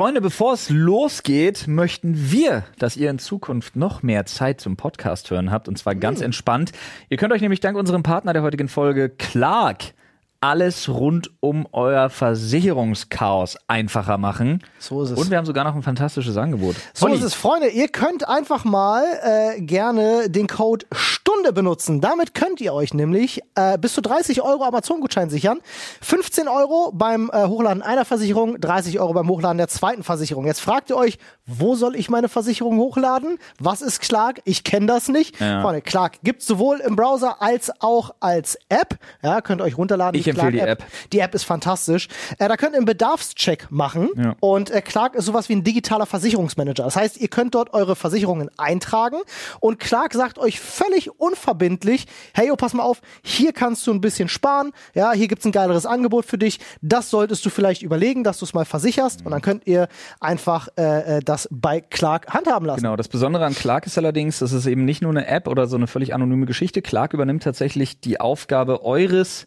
[0.00, 5.30] Freunde, bevor es losgeht, möchten wir, dass ihr in Zukunft noch mehr Zeit zum Podcast
[5.30, 6.72] hören habt und zwar ganz entspannt.
[7.10, 9.92] Ihr könnt euch nämlich dank unserem Partner der heutigen Folge Clark
[10.40, 14.62] alles rund um euer Versicherungschaos einfacher machen.
[14.78, 15.18] So ist es.
[15.18, 16.76] Und wir haben sogar noch ein fantastisches Angebot.
[16.94, 17.68] So Olli, ist es, Freunde.
[17.68, 22.00] Ihr könnt einfach mal äh, gerne den Code Stunde benutzen.
[22.00, 25.58] Damit könnt ihr euch nämlich äh, bis zu 30 Euro Amazon-Gutschein sichern.
[26.00, 30.46] 15 Euro beim äh, Hochladen einer Versicherung, 30 Euro beim Hochladen der zweiten Versicherung.
[30.46, 33.38] Jetzt fragt ihr euch, wo soll ich meine Versicherung hochladen?
[33.58, 34.40] Was ist Clark?
[34.44, 35.38] Ich kenne das nicht.
[35.38, 35.60] Ja.
[35.60, 38.98] Freunde, Clark gibt's sowohl im Browser als auch als App.
[39.22, 40.18] Ja, könnt ihr euch runterladen.
[40.18, 40.84] Ich empfehle die Clark-App.
[41.12, 42.08] Die App ist fantastisch.
[42.38, 44.08] Äh, da könnt ihr einen Bedarfscheck machen.
[44.16, 44.36] Ja.
[44.40, 46.84] Und äh, Clark ist sowas wie ein digitaler Versicherungsmanager.
[46.84, 49.18] Das heißt, ihr könnt dort eure Versicherungen eintragen
[49.60, 54.00] und Clark sagt euch völlig unverbindlich, hey, yo, pass mal auf, hier kannst du ein
[54.00, 58.24] bisschen sparen, ja, hier gibt's ein geileres Angebot für dich, das solltest du vielleicht überlegen,
[58.24, 59.88] dass du es mal versicherst und dann könnt ihr
[60.20, 62.82] einfach äh, äh, das bei Clark handhaben lassen.
[62.82, 65.66] Genau, das Besondere an Clark ist allerdings, das ist eben nicht nur eine App oder
[65.66, 66.82] so eine völlig anonyme Geschichte.
[66.82, 69.46] Clark übernimmt tatsächlich die Aufgabe eures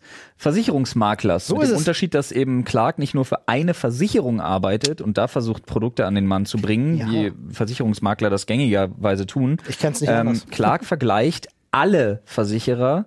[0.74, 1.48] Versicherungsmaklers.
[1.48, 1.82] So Mit ist dem es.
[1.82, 6.16] Unterschied, dass eben Clark nicht nur für eine Versicherung arbeitet und da versucht, Produkte an
[6.16, 7.08] den Mann zu bringen, Ja.
[7.12, 9.58] wie Versicherungsmakler das gängigerweise tun.
[9.68, 10.46] Ich kenn's nicht ähm, anders.
[10.50, 13.06] Clark vergleicht alle Versicherer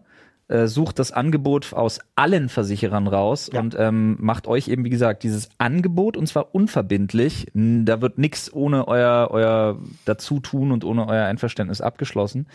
[0.49, 3.61] äh, sucht das Angebot aus allen Versicherern raus Ja.
[3.61, 7.47] und ähm, macht euch eben, wie gesagt, dieses Angebot und zwar unverbindlich.
[7.55, 12.47] Da wird nichts ohne euer, euer Dazutun und ohne euer Einverständnis abgeschlossen.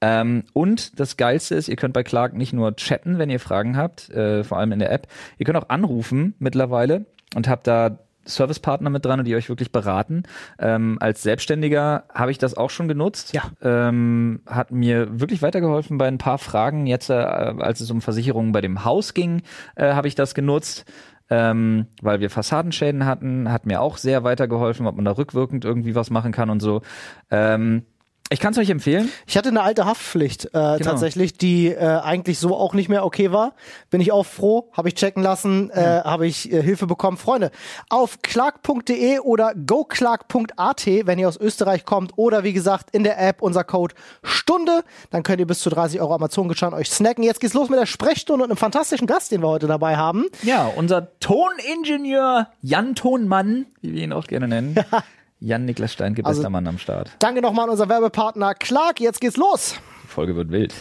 [0.00, 3.76] Ähm, und das Geilste ist, ihr könnt bei Clark nicht nur chatten, wenn ihr Fragen
[3.76, 5.08] habt, äh, vor allem in der App.
[5.38, 10.24] Ihr könnt auch anrufen mittlerweile und habt da Servicepartner mit dran, die euch wirklich beraten.
[10.58, 13.32] Ähm, als Selbstständiger habe ich das auch schon genutzt.
[13.32, 13.42] Ja.
[13.62, 16.86] Ähm, hat mir wirklich weitergeholfen bei ein paar Fragen.
[16.86, 19.42] Jetzt, äh, als es um Versicherungen bei dem Haus ging,
[19.76, 20.84] äh, habe ich das genutzt.
[21.30, 25.94] Ähm, weil wir Fassadenschäden hatten, hat mir auch sehr weitergeholfen, ob man da rückwirkend irgendwie
[25.94, 26.82] was machen kann und so.
[27.30, 27.86] Ähm,
[28.32, 29.10] ich kann es euch empfehlen.
[29.26, 33.32] Ich hatte eine alte Haftpflicht äh, tatsächlich, die äh, eigentlich so auch nicht mehr okay
[33.32, 33.54] war.
[33.90, 37.16] Bin ich auch froh, habe ich checken lassen, äh, habe ich äh, Hilfe bekommen.
[37.16, 37.50] Freunde,
[37.88, 43.42] auf clark.de oder goclark.at, wenn ihr aus Österreich kommt oder wie gesagt in der App
[43.42, 47.24] unser Code Stunde, dann könnt ihr bis zu 30 Euro Amazon-Gutschein euch snacken.
[47.24, 50.26] Jetzt geht's los mit der Sprechstunde und einem fantastischen Gast, den wir heute dabei haben.
[50.42, 54.76] Ja, unser Toningenieur Jan Tonmann, wie wir ihn auch gerne nennen.
[55.44, 57.10] Jan Niklas Steinke, bester Also- Mann am Start.
[57.18, 59.00] Danke nochmal an unser Werbepartner Clark.
[59.00, 59.74] Jetzt geht's los.
[60.04, 60.72] Die Folge wird wild.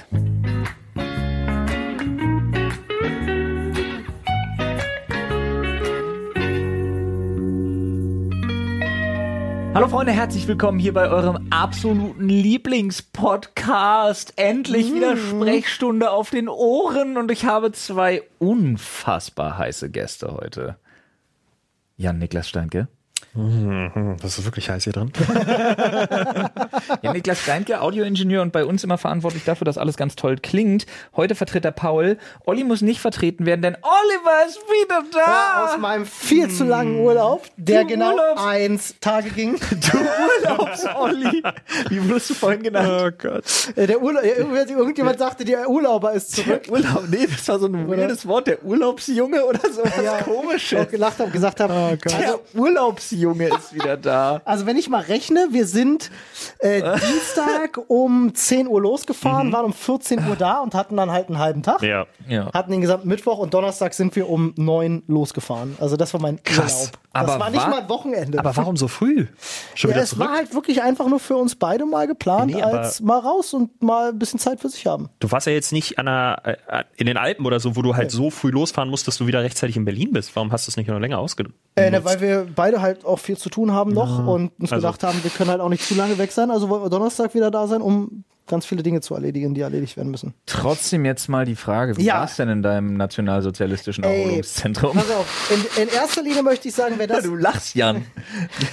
[9.74, 14.34] Hallo Freunde, herzlich willkommen hier bei eurem absoluten Lieblingspodcast.
[14.38, 20.76] Endlich wieder Sprechstunde auf den Ohren und ich habe zwei unfassbar heiße Gäste heute.
[21.96, 22.90] Jan Niklas Steinke.
[23.34, 25.12] Das ist wirklich heiß hier drin.
[27.02, 30.86] Ja, Niklas Steinke, Audioingenieur und bei uns immer verantwortlich dafür, dass alles ganz toll klingt.
[31.16, 32.18] Heute vertritt er Paul.
[32.46, 35.66] Olli muss nicht vertreten werden, denn Oliver ist wieder da.
[35.66, 39.56] Aus meinem viel zu langen Urlaub, der Du genau Urlaubs- eins Tage ging.
[39.72, 39.98] Du
[40.50, 41.44] Urlaubs-Olli.
[41.90, 42.90] Wie wurdest du vorhin genannt?
[42.90, 43.44] Oh Gott.
[43.76, 46.64] Äh, Der Urlaub, irgendjemand, sagte, der Urlauber ist zurück.
[46.64, 50.22] Der Urlaub, nee, das war so ein weirdes Wort, der Urlaubsjunge oder so was Ja,
[50.22, 50.80] komisches.
[50.80, 51.98] auch gelacht habe, gesagt habe.
[52.06, 52.42] Der also,
[53.26, 54.42] Urlaubsjunge ist wieder da.
[54.46, 56.12] also wenn ich mal rechne, wir sind
[56.60, 61.28] äh, Dienstag um 10 Uhr losgefahren, waren um 14 Uhr da und hatten dann halt
[61.30, 61.82] einen halben Tag.
[61.82, 62.06] Ja.
[62.28, 62.52] Ja.
[62.54, 65.76] Hatten den gesamten Mittwoch und Donnerstag sind wir um 9 losgefahren.
[65.80, 66.74] Also das war mein Krass.
[66.92, 66.98] Urlaub.
[67.14, 68.40] Das Aber war nicht wa- mal ein Wochenende.
[68.40, 69.28] Aber warum so früh?
[69.76, 70.28] Schon ja, wieder es zurück?
[70.30, 73.82] war halt wirklich einfach nur für uns beide mal geplant, Nee, als mal raus und
[73.82, 75.10] mal ein bisschen Zeit für sich haben.
[75.20, 76.56] Du warst ja jetzt nicht an einer, äh,
[76.96, 79.44] in den Alpen oder so, wo du halt so früh losfahren musst, dass du wieder
[79.44, 80.34] rechtzeitig in Berlin bist.
[80.38, 81.58] Warum hast du es nicht noch länger ausgenutzt?
[81.76, 84.76] Äh, ne, weil wir beide halt auch viel zu tun haben noch und uns Also-
[84.88, 86.50] gedacht haben, wir können halt auch nicht zu lange weg sein.
[86.52, 89.96] Also wollen wir Donnerstag wieder da sein, um ganz viele Dinge zu erledigen, die erledigt
[89.98, 90.34] werden müssen.
[90.46, 92.16] Trotzdem jetzt mal die Frage, wie Ja.
[92.16, 94.94] war es denn in deinem nationalsozialistischen Ey, Erholungszentrum?
[94.98, 98.06] Pass auf, in, in erster Linie möchte ich sagen, wer das, Du lachst, Jan.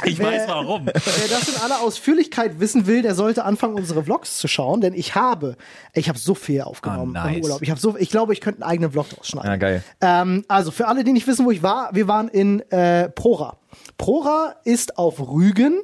[0.04, 0.86] Ich weiß warum.
[0.86, 4.94] wer das in aller Ausführlichkeit wissen will, der sollte anfangen, unsere Vlogs zu schauen, denn
[4.94, 5.56] ich habe,
[5.92, 7.36] ich habe so viel aufgenommen Ah, nice.
[7.36, 7.62] im Urlaub.
[7.62, 9.50] Ich habe so, ich glaube, ich könnte einen eigenen Vlog draus schneiden.
[9.50, 9.84] Ja, geil.
[10.00, 13.58] Ähm, also für alle, die nicht wissen, wo ich war, wir waren in äh, Prora.
[13.96, 15.80] Prora ist auf Rügen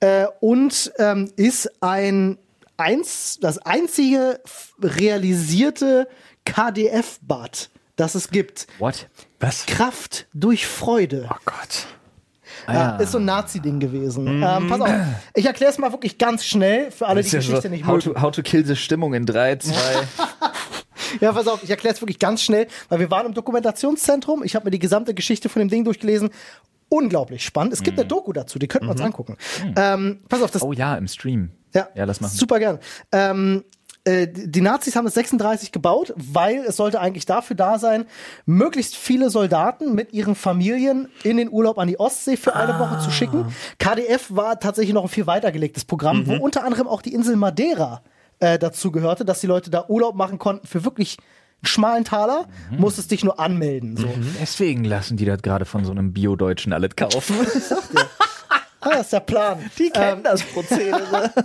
[0.00, 2.38] äh, und ähm, ist ein
[2.78, 4.40] eins, das einzige
[4.80, 6.08] realisierte
[6.44, 8.66] KDF-Bad, das es gibt.
[8.78, 9.08] What?
[9.40, 9.66] Was?
[9.66, 11.28] Kraft durch Freude.
[11.30, 11.86] Oh Gott.
[12.66, 14.42] Ja, ist so ein Nazi-Ding gewesen.
[14.42, 14.90] Ähm, pass auf,
[15.34, 17.94] ich erkläre es mal wirklich ganz schnell für alle, die ja Geschichte so, nicht how,
[18.04, 18.14] mögen.
[18.14, 19.72] to, how to kill the Stimmung in 3, 2.
[21.22, 24.54] Ja, pass auf, ich erkläre es wirklich ganz schnell, weil wir waren im Dokumentationszentrum, ich
[24.54, 26.28] habe mir die gesamte Geschichte von dem Ding durchgelesen.
[26.90, 27.72] unglaublich spannend.
[27.72, 29.38] Es gibt eine Doku dazu, die könnten wir uns angucken.
[29.76, 31.50] Ähm, pass auf, das Oh ja, im Stream.
[31.74, 32.36] Ja, ja lass machen.
[32.36, 32.78] Super gern.
[33.12, 33.64] Ähm,
[34.08, 38.06] äh, die Nazis haben es 36 gebaut, weil es sollte eigentlich dafür da sein,
[38.46, 43.00] möglichst viele Soldaten mit ihren Familien in den Urlaub an die Ostsee für eine Woche
[43.00, 43.52] zu schicken.
[43.78, 48.02] KDF war tatsächlich noch ein viel weitergelegtes Programm, wo unter anderem auch die Insel Madeira
[48.38, 51.18] äh, dazu gehörte, dass die Leute da Urlaub machen konnten für wirklich
[51.60, 53.96] einen schmalen Taler, musstest dich nur anmelden.
[53.96, 54.08] So.
[54.40, 57.34] Deswegen lassen die das gerade von so einem Bio-Deutschen alles kaufen.
[58.88, 59.58] Ah, das ist der Plan.
[59.78, 61.32] Die kennen das Prozedere.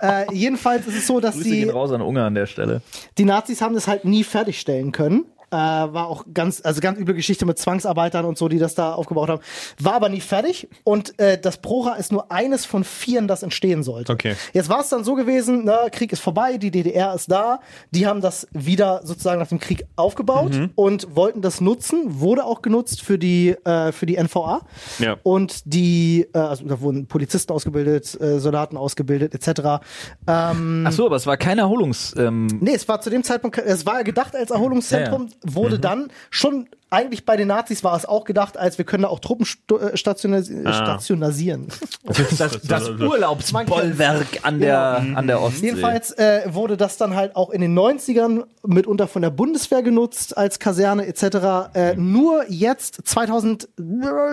[0.00, 2.82] Äh, jedenfalls ist es so, dass Grüße die gehen raus an Ungarn an der Stelle.
[3.18, 5.26] Die Nazis haben das halt nie fertigstellen können.
[5.52, 8.94] Äh, war auch ganz, also ganz üble Geschichte mit Zwangsarbeitern und so, die das da
[8.94, 9.42] aufgebaut haben.
[9.78, 13.82] War aber nie fertig und äh, das Prora ist nur eines von vieren, das entstehen
[13.82, 14.12] sollte.
[14.12, 14.34] Okay.
[14.54, 17.60] Jetzt war es dann so gewesen, ne, Krieg ist vorbei, die DDR ist da,
[17.90, 22.62] die haben das wieder sozusagen nach dem Krieg aufgebaut und wollten das nutzen, wurde auch
[22.62, 24.62] genutzt für die, äh, für die NVA.
[24.98, 25.16] Ja.
[25.22, 29.82] Und die, äh, also da wurden Polizisten ausgebildet, äh, Soldaten ausgebildet, etc.
[30.26, 32.14] Ähm, Ach so, aber es war kein Erholungs...
[32.16, 36.08] Ähm, Nee, es war zu dem Zeitpunkt, es war ja gedacht als Erholungszentrum, wurde dann
[36.30, 39.46] schon, eigentlich bei den Nazis war es auch gedacht, als wir können da auch Truppen
[39.46, 41.68] äh, stationas stationasieren.
[42.38, 45.66] das, das Urlaubsbollwerk an der, an der Ostsee.
[45.66, 50.36] Jedenfalls äh, wurde das dann halt auch in den 90ern mitunter von der Bundeswehr genutzt
[50.36, 51.74] als Kaserne etc.
[51.74, 53.68] Äh, nur jetzt 2000, äh,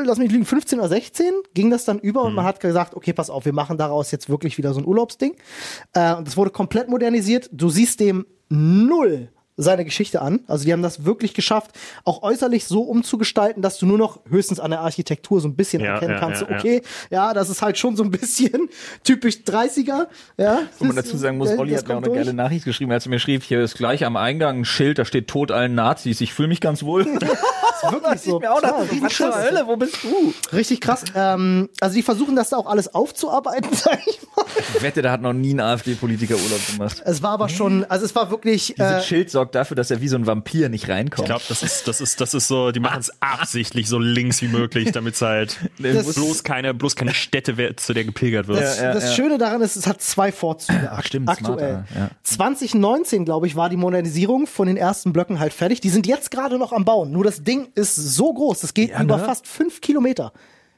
[0.04, 3.14] lass mich lügen, 15 oder 16 ging das dann über und man hat gesagt, okay,
[3.14, 5.36] pass auf, wir machen daraus jetzt wirklich wieder so ein Urlaubsding.
[5.94, 7.50] Äh, und das wurde komplett modernisiert.
[7.54, 9.30] Du siehst dem null
[9.62, 10.40] seine Geschichte an.
[10.48, 11.72] Also die haben das wirklich geschafft,
[12.06, 15.82] auch äußerlich so umzugestalten, dass du nur noch höchstens an der Architektur so ein bisschen
[15.84, 16.42] Ja, erkennen ja, kannst.
[16.42, 18.70] ja, okay, ja, das ist halt schon so ein bisschen
[19.04, 20.08] typisch 30er.
[20.38, 22.18] Ja, Wo man dazu sagen muss, Das- Olli hat mir auch eine durch.
[22.20, 25.06] geile Nachricht geschrieben, als er mir schrieb, hier ist gleich am Eingang ein Schild, da
[25.06, 26.22] steht Tod allen Nazis.
[26.22, 27.02] Ich fühle mich ganz wohl.
[27.82, 28.40] ist wirklich so.
[28.40, 29.36] mir auch Ja, riesen was zur.
[29.36, 30.34] Hölle, wo bist du?
[30.56, 31.04] Richtig krass.
[31.16, 34.46] Ähm, also die versuchen das da auch alles aufzuarbeiten, sag ich mal.
[34.76, 37.02] Ich wette, da hat noch nie ein AfD-Politiker Urlaub gemacht.
[37.06, 38.74] Es war aber schon, also es war wirklich.
[38.78, 41.20] Dieses Äh, Schild sorgt dafür, dass er wie so ein Vampir nicht reinkommt.
[41.20, 44.42] Ich glaube, das ist, das ist, das ist so, die machen es absichtlich so links
[44.42, 48.60] wie möglich, damit es halt Das- bloß keine, bloß keine Stätte, zu der gepilgert wird.
[48.62, 49.16] das, Ja, das.
[49.16, 51.86] Schöne daran ist, es hat zwei Vorzüge Ach, stimmt, aktuell.
[51.88, 52.10] smarter, ja.
[52.24, 55.82] 2019, glaube ich, war die Modernisierung von den ersten Blöcken halt fertig.
[55.82, 57.12] Die sind jetzt gerade noch am Bauen.
[57.12, 59.24] Nur das Ding ist so groß, das geht Ja, über ne?
[59.26, 60.34] fast fünf Kilometer.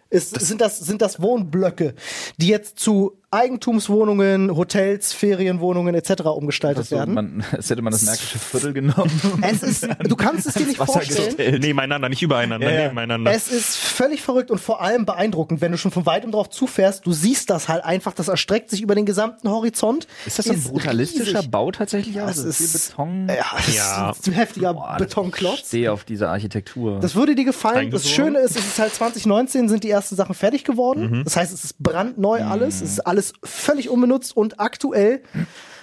[0.09, 1.93] Ist, sind, das, sind das Wohnblöcke,
[2.37, 6.23] die jetzt zu Eigentumswohnungen, Hotels, Ferienwohnungen etc.
[6.25, 7.13] umgestaltet Also, werden.
[7.13, 9.11] man, als hätte man das Märkische Viertel genommen.
[9.41, 11.25] es ist, du kannst es dir nicht Wasser vorstellen.
[11.35, 11.61] gestellt.
[11.63, 12.83] Nebeneinander, nicht übereinander, Ja, ja.
[12.87, 13.31] nebeneinander.
[13.31, 17.05] Es ist völlig verrückt und vor allem beeindruckend, wenn du schon von weitem drauf zufährst.
[17.05, 20.07] Du siehst das halt einfach, das erstreckt sich über den gesamten Horizont.
[20.25, 21.51] Ist das so ein brutalistischer riesig.
[21.51, 22.19] Bau tatsächlich?
[22.21, 22.27] auch?
[22.27, 23.27] Das Also viel ist- Beton.
[23.29, 24.09] Ja, das Ja.
[24.11, 25.67] ist ein heftiger Boah, das- Ich Betonklotz.
[25.67, 26.99] stehe auf diese Architektur.
[26.99, 27.91] Das würde dir gefallen.
[27.91, 28.09] Das so.
[28.09, 31.21] Schöne ist, es ist halt 2019 sind die ersten Sachen fertig geworden.
[31.23, 32.81] Das heißt, es ist brandneu alles.
[32.81, 35.21] Es ist alles völlig unbenutzt und aktuell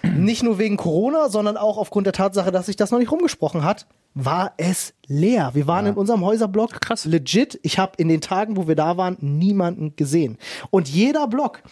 [0.02, 3.64] nicht nur wegen Corona, sondern auch aufgrund der Tatsache, dass sich das noch nicht rumgesprochen
[3.64, 5.50] hat, war es leer.
[5.54, 7.04] Wir waren in unserem Häuserblock Krass.
[7.04, 7.58] legit.
[7.62, 10.38] Ich habe in den Tagen, wo wir da waren, niemanden gesehen.
[10.70, 11.62] Und jeder Block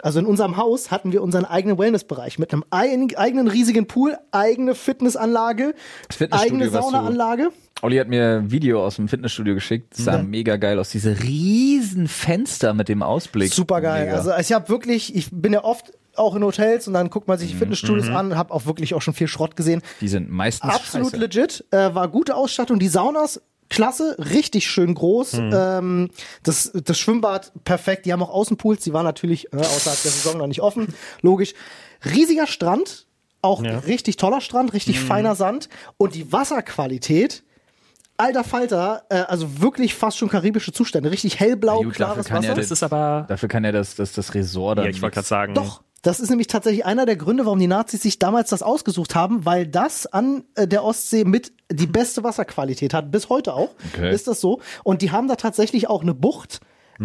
[0.00, 4.16] also in unserem Haus hatten wir unseren eigenen Wellnessbereich mit einem ein, eigenen riesigen Pool,
[4.32, 5.74] eigene Fitnessanlage,
[6.30, 7.50] eigene Saunaanlage.
[7.82, 9.94] Olli hat mir ein Video aus dem Fitnessstudio geschickt.
[9.96, 10.90] Das sah mega geil aus.
[10.90, 13.52] Diese riesen Fenster mit dem Ausblick.
[13.52, 14.06] Super geil.
[14.06, 14.16] Mega.
[14.16, 17.38] Also ich habe wirklich, ich bin ja oft auch in Hotels und dann guckt man
[17.38, 19.82] sich die Fitnessstudios an, habe auch wirklich auch schon viel Schrott gesehen.
[20.00, 21.16] die sind meistens Absolut scheiße.
[21.20, 22.78] legit, äh, war gute Ausstattung.
[22.78, 23.42] Die Saunas
[23.74, 25.32] klasse, richtig schön groß.
[25.34, 25.50] Hm.
[25.54, 26.10] Ähm,
[26.42, 28.06] das, das Schwimmbad perfekt.
[28.06, 28.82] Die haben auch Außenpools.
[28.84, 30.94] Die waren natürlich äh, außerhalb der Saison noch nicht offen.
[31.22, 31.54] Logisch.
[32.04, 33.06] Riesiger Strand.
[33.42, 33.78] Auch Ja.
[33.80, 35.06] richtig toller Strand, richtig Hm.
[35.06, 35.68] feiner Sand.
[35.98, 37.42] Und die Wasserqualität,
[38.16, 41.10] alter Falter, äh, also wirklich fast schon karibische Zustände.
[41.10, 42.60] Richtig hellblau, Ja, gut, dafür klares kann ja Wasser.
[42.62, 45.26] das ist aber, Dafür kann ja das, das, das Resort dann ja, ich wollte gerade
[45.28, 45.82] sagen, Doch.
[46.04, 49.44] Das ist nämlich tatsächlich einer der Gründe, warum die Nazis sich damals das ausgesucht haben,
[49.44, 53.10] weil das an äh, der Ostsee mit die beste Wasserqualität hat.
[53.10, 54.14] Bis heute auch Okay.
[54.14, 54.60] ist das so.
[54.84, 56.60] Und die haben da tatsächlich auch eine Bucht,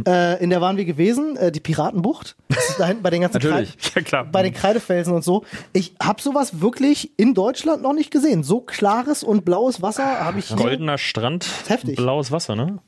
[0.08, 2.36] äh, in der waren wir gewesen, äh, die Piratenbucht.
[2.78, 3.78] Da hinten bei den ganzen Natürlich.
[3.78, 4.26] Kreid- Ja, klar.
[4.26, 5.44] bei den Kreidefelsen und so.
[5.74, 8.44] Ich habe sowas wirklich in Deutschland noch nicht gesehen.
[8.44, 10.58] So klares und blaues Wasser habe ich hier.
[10.58, 11.96] goldener Strand, Heftig.
[11.96, 12.80] blaues Wasser, ne?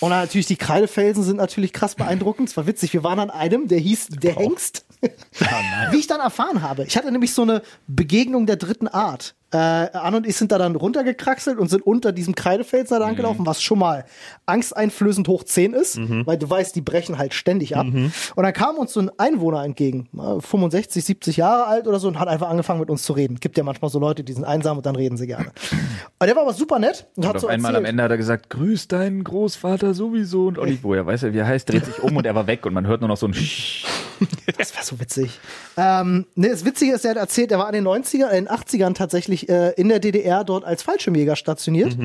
[0.00, 2.48] Und natürlich die Kreidefelsen sind natürlich krass beeindruckend.
[2.48, 2.92] Es war witzig.
[2.92, 4.86] Wir waren an einem, der hieß der Hengst.
[5.90, 9.34] Wie ich dann erfahren habe, ich hatte nämlich so eine Begegnung der dritten Art.
[9.52, 13.16] Äh, Anne und ich sind da dann runtergekraxelt und sind unter diesem Kreidefels da lang
[13.16, 14.04] gelaufen, was schon mal
[14.46, 17.86] angsteinflößend hoch 10 ist, weil du weißt, die brechen halt ständig ab.
[18.36, 22.08] Und dann kam uns so ein Einwohner entgegen, äh, 65, 70 Jahre alt oder so,
[22.08, 23.36] und hat einfach angefangen mit uns zu reden.
[23.40, 25.50] Gibt ja manchmal so Leute, die sind einsam und dann reden sie gerne.
[26.18, 27.84] Und der war aber super nett und hat Und so auf einmal am.
[27.84, 30.46] Ende hat er gesagt, grüß deinen Großvater sowieso.
[30.46, 32.66] Und Olli, woher weiß er, wie er heißt, dreht sich um und er war weg
[32.66, 33.84] und man hört nur noch so ein Sch
[34.58, 35.38] Das war so witzig.
[35.76, 38.48] Ähm, ne, das Witzige ist, er hat erzählt, er war in den 90er, in den
[38.48, 41.96] 80ern tatsächlich äh, in der DDR dort als Fallschirmjäger stationiert,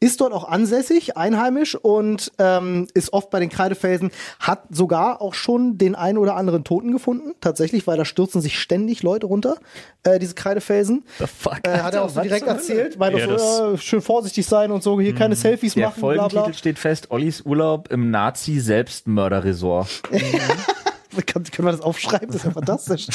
[0.00, 4.10] ist dort auch ansässig, einheimisch und ähm, ist oft bei den Kreidefelsen,
[4.40, 8.58] hat sogar auch schon den einen oder anderen Toten gefunden, tatsächlich, weil da stürzen sich
[8.58, 9.56] ständig Leute runter,
[10.04, 11.04] äh, diese Kreidefelsen.
[11.18, 11.58] fuck.
[11.64, 14.70] Äh, hat er auch so direkt erzählt, weil Ja, das so, äh, schön vorsichtig sein
[14.70, 16.28] und so, hier keine Selfies Der machen, bla bla.
[16.28, 20.02] Folgentitel steht fest, Ollis Urlaub im Nazi-Selbstmörderresort.
[21.26, 22.28] Kann, können wir das aufschreiben?
[22.28, 23.06] Das ist ja fantastisch.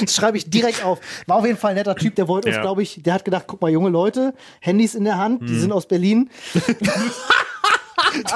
[0.00, 1.00] Das schreibe ich direkt auf.
[1.26, 2.62] War auf jeden Fall ein netter Typ, der wollte uns, Ja.
[2.62, 5.46] glaube ich, der hat gedacht, guck mal, junge Leute, Handys in der Hand, Mhm.
[5.46, 6.30] die sind aus Berlin.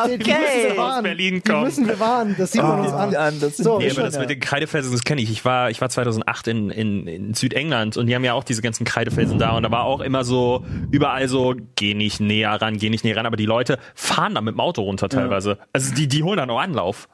[0.06, 1.02] Die, die müssen wir Aus.
[1.02, 1.64] Berlin die kommen.
[1.64, 2.34] müssen wir warnen.
[2.38, 3.14] Das sieht man uns an.
[3.14, 3.86] an, das So, die.
[3.86, 5.30] Nee, aber das mit den Kreidefelsen, das kenne ich.
[5.30, 8.62] Ich war, ich war 2008 in, in, in Südengland und die haben ja auch diese
[8.62, 12.76] ganzen Kreidefelsen da und da war auch immer so, überall so, geh nicht näher ran,
[12.76, 15.58] geh nicht näher ran, aber die Leute fahren da mit dem Auto runter teilweise.
[15.72, 17.08] Also die, die holen dann auch Anlauf.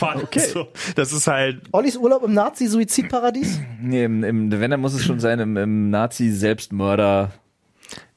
[0.00, 0.40] Okay.
[0.40, 3.60] So, das ist halt, Ollis Urlaub im Nazi-Suizidparadies?
[3.80, 7.32] Nee, im, im, wenn, dann muss es schon sein im, im Nazi-Selbstmörder.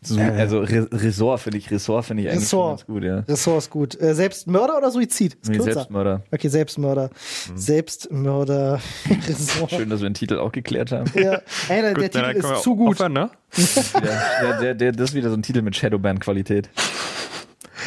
[0.01, 2.81] So, also Re Ressort finde ich, Ressort finde ich eigentlich Ressort.
[2.81, 3.19] schon ganz gut, ja.
[3.27, 3.99] Ressort ist gut.
[3.99, 5.33] Äh, Selbstmörder oder Suizid?
[5.33, 5.73] Ist Nee, kürzer.
[5.73, 6.21] Selbstmörder.
[6.31, 7.09] Okay, Selbstmörder.
[7.49, 7.57] Mhm.
[7.57, 8.79] Selbstmörder.
[9.27, 9.71] Ressort.
[9.71, 11.11] Schön, dass wir den Titel auch geklärt haben.
[11.15, 11.41] Ja.
[11.67, 12.89] Ey, der, der gut, Titel können wir ist zu gut.
[12.95, 13.31] aufhören, ne?
[13.93, 16.69] ja, der, der, der, das ist wieder so ein Titel mit Shadowban-Qualität.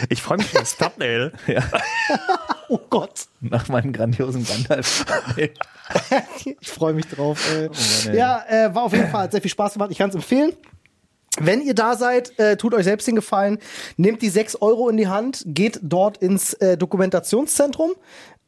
[0.09, 1.33] Ich freue mich auf das Thumbnail.
[1.47, 1.63] Ja,
[2.69, 3.27] Oh Gott.
[3.41, 5.05] nach meinem grandiosen Gandalf.
[6.61, 7.41] Ich freue mich drauf.
[7.53, 7.69] Ey.
[7.69, 7.77] Mann,
[8.13, 8.17] ey.
[8.17, 9.91] ja, äh, war auf jeden Fall hat sehr viel Spaß gemacht.
[9.91, 10.53] Ich kann es empfehlen.
[11.41, 13.59] Wenn ihr da seid, äh, tut euch selbst den Gefallen,
[13.97, 17.93] nehmt die 6 Euro in die Hand, geht dort ins äh, Dokumentationszentrum.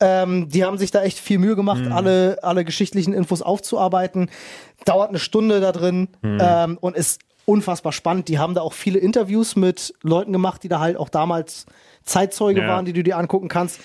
[0.01, 4.31] Ähm, die haben sich da echt viel Mühe gemacht, alle, alle geschichtlichen Infos aufzuarbeiten.
[4.85, 8.29] Dauert eine Stunde da drin ähm, und ist unfassbar spannend.
[8.29, 11.67] Die haben da auch viele Interviews mit Leuten gemacht, die da halt auch damals
[12.05, 12.69] Zeitzeuge Ja.
[12.69, 13.79] waren, die du dir angucken kannst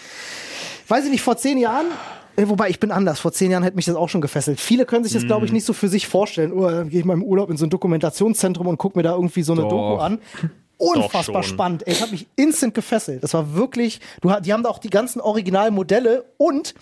[0.90, 1.88] weiß ich nicht, vor zehn Jahren,
[2.46, 4.60] wobei ich bin anders, vor zehn Jahren hätte mich das auch schon gefesselt.
[4.60, 5.46] Viele können sich das, glaube Mhm.
[5.48, 6.52] ich, nicht so für sich vorstellen.
[6.54, 9.14] Oh, dann gehe ich mal im Urlaub in so ein Dokumentationszentrum und gucke mir da
[9.14, 9.70] irgendwie so eine Doch.
[9.70, 10.20] Doku an.
[10.78, 11.88] Unfassbar spannend.
[11.88, 13.24] Ey, ich habe mich instant gefesselt.
[13.24, 16.76] Das war wirklich, du, die haben da auch die ganzen Originalmodelle und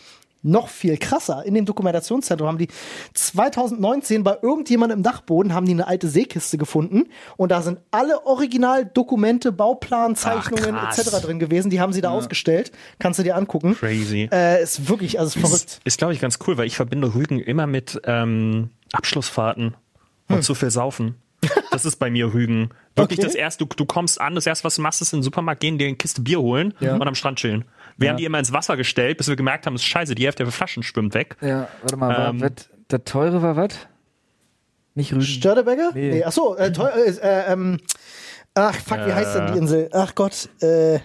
[0.45, 2.67] noch viel krasser, in dem Dokumentationszentrum haben die
[3.13, 7.05] 2019 bei irgendjemandem im Dachboden haben die eine alte Seekiste gefunden
[7.37, 10.99] und da sind alle Originaldokumente, Bauplan, Zeichnungen krass.
[10.99, 11.21] etc.
[11.25, 11.69] drin gewesen.
[11.69, 12.71] Die haben sie da ausgestellt.
[12.99, 13.75] Kannst du dir angucken.
[13.75, 14.29] Crazy.
[14.31, 15.63] Äh, ist wirklich, also ist verrückt.
[15.65, 19.75] Ist, ist glaube ich, ganz cool, weil ich verbinde Rügen immer mit ähm, Abschlussfahrten
[20.29, 21.15] und zu viel Saufen.
[21.71, 22.69] Das ist bei mir Rügen.
[22.95, 23.27] Wirklich Okay.
[23.27, 25.61] das erste, du, du kommst an, das erste, was du machst, ist in den Supermarkt
[25.61, 27.65] gehen, dir eine Kiste Bier holen und am Strand chillen.
[27.97, 30.25] Wir haben die immer ins Wasser gestellt, bis wir gemerkt haben, es ist scheiße, die
[30.25, 31.37] Hälfte der Flaschen schwimmt weg.
[31.41, 32.41] Ja, warte mal, war, Ähm.
[32.41, 33.87] wat, der teure war was?
[34.95, 35.21] Nicht Rügen.
[35.23, 35.91] Störtebecker?
[35.93, 36.11] Nee.
[36.11, 36.23] Nee.
[36.23, 37.79] Achso, äh, teuer, äh, äh, ähm,
[38.53, 39.89] ach, fuck, wie heißt denn die Insel?
[39.91, 40.99] Ach Gott, äh,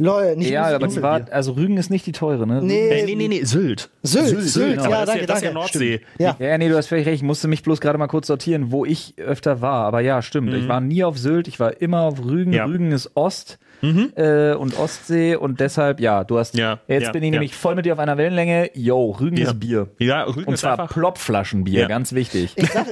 [0.00, 2.62] Leute, nicht Ja, aber die war, also Rügen ist nicht die teure, ne?
[2.62, 3.90] Nee, Äh, nee, nee, nee, Sylt.
[4.02, 5.52] Sylt, Sylt, Aber ja, das, danke, ist ja, das ist ja.
[5.52, 6.00] Nordsee.
[6.18, 6.36] Ja.
[6.38, 7.16] Ja, ja, nee, du hast völlig recht.
[7.16, 9.86] Ich musste mich bloß gerade mal kurz sortieren, wo ich öfter war.
[9.86, 10.54] Aber ja, stimmt.
[10.54, 12.50] Ich war nie auf Sylt, ich war immer auf Rügen.
[12.50, 12.56] Mhm.
[12.56, 12.64] Ja.
[12.66, 16.56] Rügen ist Ost äh, und Ostsee und deshalb, ja, du hast.
[16.56, 17.32] Ja, jetzt ja, bin ich ja.
[17.32, 18.70] nämlich voll mit dir auf einer Wellenlänge.
[18.74, 19.48] Yo, Rügen Ja.
[19.50, 19.88] ist Bier.
[19.98, 20.86] Ja, Rügen Und ist zwar.
[20.88, 21.88] Plopflaschenbier, Ja.
[21.88, 22.52] ganz wichtig.
[22.56, 22.86] Ich sag.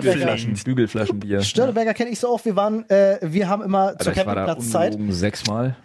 [0.00, 1.42] Bügelflaschen, Bügelflaschenbier.
[1.42, 2.44] Störtebecker kenne ich so auch.
[2.44, 4.96] Wir waren, äh, wir haben immer zur Alter, da Campingplatzzeit.
[5.10, 5.76] sechsmal.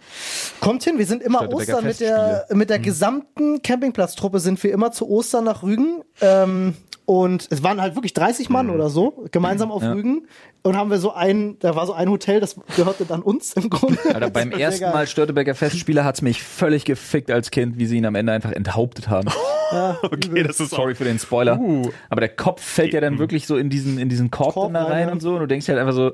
[0.60, 4.92] Kommt hin, wir sind immer Ostern mit der, mit der gesamten Campingplatztruppe sind wir immer
[4.92, 6.02] zu Ostern nach Rügen.
[6.20, 6.74] Ähm,
[7.08, 9.92] und es waren halt wirklich 30 Mann oder so, gemeinsam auf Ja.
[9.92, 10.26] Rügen.
[10.62, 13.70] Und haben wir so ein, da war so ein Hotel, das gehörte dann uns im
[13.70, 13.98] Grunde.
[14.12, 14.84] Alter, beim ersten.
[14.84, 18.52] Mal Störtebecker Festspiele hat's mich völlig gefickt als Kind, wie sie ihn am Ende einfach
[18.52, 19.30] enthauptet haben.
[19.70, 21.60] Okay, das ist Sorry für den Spoiler.
[21.60, 21.90] Uh.
[22.08, 24.82] Aber der Kopf fällt ja dann wirklich so in diesen, in diesen Korb, Korb dann
[24.82, 25.12] da rein, rein ja.
[25.12, 25.34] und so.
[25.34, 26.12] Und du denkst halt einfach so,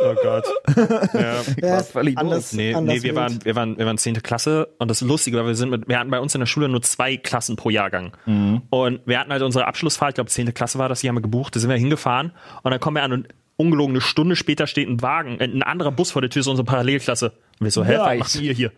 [0.00, 0.46] Oh Gott.
[1.14, 1.42] ja.
[1.60, 4.22] Ja, war völlig anders, Nee, anders nee wir, waren, wir, waren, wir waren 10.
[4.22, 6.68] Klasse und das Lustige war, wir, sind mit, wir hatten bei uns in der Schule
[6.68, 8.12] nur zwei Klassen pro Jahrgang.
[8.70, 10.54] Und wir hatten halt unsere Abschlussfahrt, ich glaube 10.
[10.54, 13.02] Klasse war das, die haben wir gebucht, da sind wir hingefahren und dann kommen wir
[13.02, 16.30] an und ungelogen eine Stunde später steht ein Wagen, äh, ein anderer Bus vor der
[16.30, 17.32] Tür, ist unsere Parallelklasse.
[17.60, 18.72] Wir so, hä, was machen ihr hier?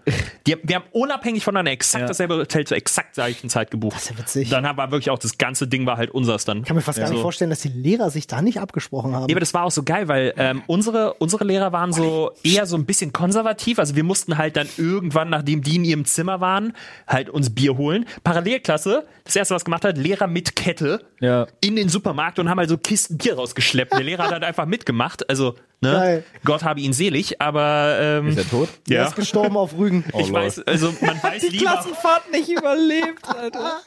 [0.47, 2.09] Die, wir haben unabhängig voneinander exakt Ja.
[2.09, 3.95] dasselbe Hotel zur exakt gleichen Zeit gebucht.
[3.97, 4.49] Das ist ja witzig.
[4.51, 6.59] Dann haben wir wirklich auch, das ganze Ding war halt unseres dann.
[6.61, 9.29] Ich kann mir fast gar nicht vorstellen, dass die Lehrer sich da nicht abgesprochen haben.
[9.29, 12.67] Ja, aber das war auch so geil, weil ähm, unsere, unsere Lehrer waren so eher
[12.67, 13.79] so ein bisschen konservativ.
[13.79, 16.73] Also wir mussten halt dann irgendwann, nachdem die in ihrem Zimmer waren,
[17.07, 18.07] halt uns Bier holen.
[18.25, 21.47] Parallelklasse, das erste, was gemacht hat, Lehrer mit Kette Ja.
[21.61, 23.93] in den Supermarkt und haben halt so Kisten Bier rausgeschleppt.
[23.93, 25.29] Der Lehrer hat halt einfach mitgemacht.
[25.29, 26.23] Also, ne.
[26.45, 28.69] Gott habe ihn selig, aber ähm, Ist er tot?
[28.89, 29.07] Ja.
[29.07, 30.05] ist gestorben auf Rügen.
[30.09, 30.33] Ich Lord.
[30.33, 31.71] weiß, also man weiß lieber.
[31.73, 33.81] Klassenfahrt nicht überlebt, Alter.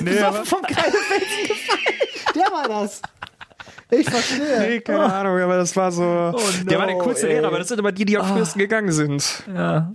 [0.00, 2.34] Nee, aber, vom kleinen Felsen gefallen.
[2.34, 3.02] Der war das.
[3.90, 4.60] Ich verstehe.
[4.60, 6.02] nee, keine Ahnung, aber das war so.
[6.64, 7.34] der war der coolste ey.
[7.34, 9.42] Lehrer, aber das sind immer die, die am frühesten gegangen sind.
[9.54, 9.92] Ja.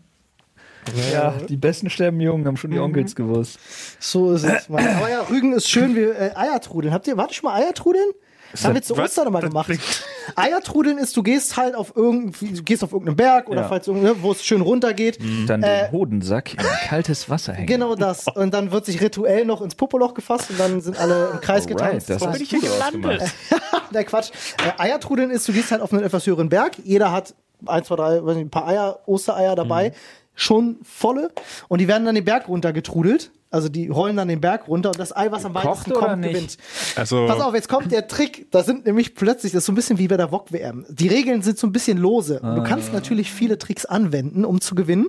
[1.12, 3.60] Ja, die Besten sterben jung, haben schon die Onkels gewusst.
[4.00, 4.70] So ist es.
[4.70, 4.88] Mann.
[4.88, 6.94] Aber ja, Rügen ist schön wie äh, Eiertrudeln.
[6.94, 8.10] Habt ihr, wart ihr schon mal Eiertrudeln?
[8.52, 8.96] Das haben wir zu?
[8.98, 9.70] Ostern immer Das gemacht.
[10.36, 13.68] Eiertrudeln ist, du gehst halt auf irgendwie, du gehst auf irgendeinen Berg oder Ja.
[13.70, 15.20] falls irgendwo, wo es schön runter geht.
[15.48, 17.68] Dann den Hodensack in kaltes Wasser hängen.
[17.68, 18.28] Genau das.
[18.36, 21.66] Und dann wird sich rituell noch ins Popoloch gefasst und dann sind alle im Kreis
[21.68, 22.10] Alright, getanzt.
[22.10, 23.34] das Und- hast du ausgemacht.
[23.94, 24.32] Der Quatsch.
[24.78, 26.74] Äh, Eiertrudeln ist, du gehst halt auf einen etwas höheren Berg.
[26.84, 27.34] Jeder hat
[27.66, 29.94] ein, zwei, drei, weiß nicht, ein paar Eier, Ostereier dabei.
[30.36, 31.32] Schon volle.
[31.68, 33.32] Und die werden dann den Berg runtergetrudelt.
[33.50, 36.22] Also die rollen dann den Berg runter und das Ei, was am weitesten oder kommt,
[36.22, 36.34] nicht?
[36.34, 36.58] gewinnt.
[36.96, 38.52] Also, Pass auf, jetzt kommt der Trick.
[38.52, 40.86] Da sind nämlich plötzlich, das ist so ein bisschen wie bei der VOG-WM.
[40.90, 42.40] Die Regeln sind so ein bisschen lose.
[42.42, 45.08] Und du kannst natürlich viele Tricks anwenden, um zu gewinnen.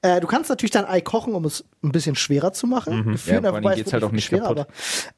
[0.00, 3.12] Äh, du kannst natürlich dein Ei kochen, um es ein bisschen schwerer zu machen.
[3.12, 4.66] Gefühlt, Ja, vor allem geht's halt auch nicht schwerer, kaputt.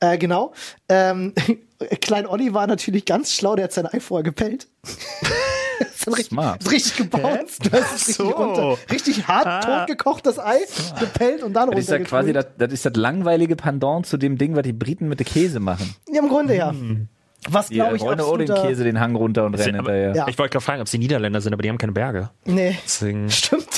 [0.00, 0.52] aber, äh, genau.
[0.88, 1.34] Ähm,
[2.00, 4.68] Klein Olli war natürlich ganz schlau, der hat sein Ei vorher gepellt.
[5.94, 6.62] ist dann richtig, Smart.
[6.62, 7.72] ist richtig gebounced.
[7.72, 8.30] Das ist richtig, so.
[8.30, 10.58] runter, richtig hart totgekochtes Ei,
[11.00, 14.38] gepellt und dann Das ist ja quasi das, das ist das langweilige Pendant zu dem
[14.38, 15.94] Ding, was die Briten mit der Käse machen.
[16.12, 16.74] Ja, im Grunde ja.
[17.48, 20.14] Was Die glaube ich rollen auch den Käse den Hang runter und rennen hinterher.
[20.14, 20.28] Ja.
[20.28, 22.30] Ich wollte gerade fragen, ob sie Niederländer sind, aber die haben keine Berge.
[22.44, 22.78] Nee.
[22.84, 23.30] Deswegen.
[23.30, 23.68] Stimmt.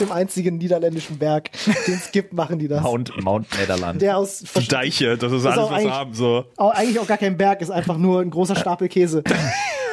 [0.00, 1.50] Dem einzigen niederländischen Berg,
[1.86, 2.82] den es gibt, machen die das.
[2.82, 4.02] Mount, Mount Netherland.
[4.02, 6.12] Der aus Die Deiche, das ist, auch alles, was wir haben.
[6.12, 6.44] So.
[6.58, 9.22] auch eigentlich auch gar kein Berg, ist einfach nur ein großer Stapel Käse.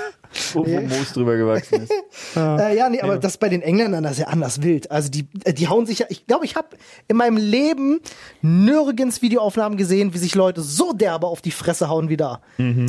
[0.54, 1.92] wo, wo Moos drüber gewachsen ist.
[2.36, 4.92] äh, ja, nee, aber das bei den Engländern, das ist ja anders wild.
[4.92, 6.70] Also die, äh, die hauen sich ja, ich glaube, ich habe
[7.08, 8.00] in meinem Leben
[8.42, 12.42] nirgends Videoaufnahmen gesehen, wie sich Leute so derbe auf die Fresse hauen wie da.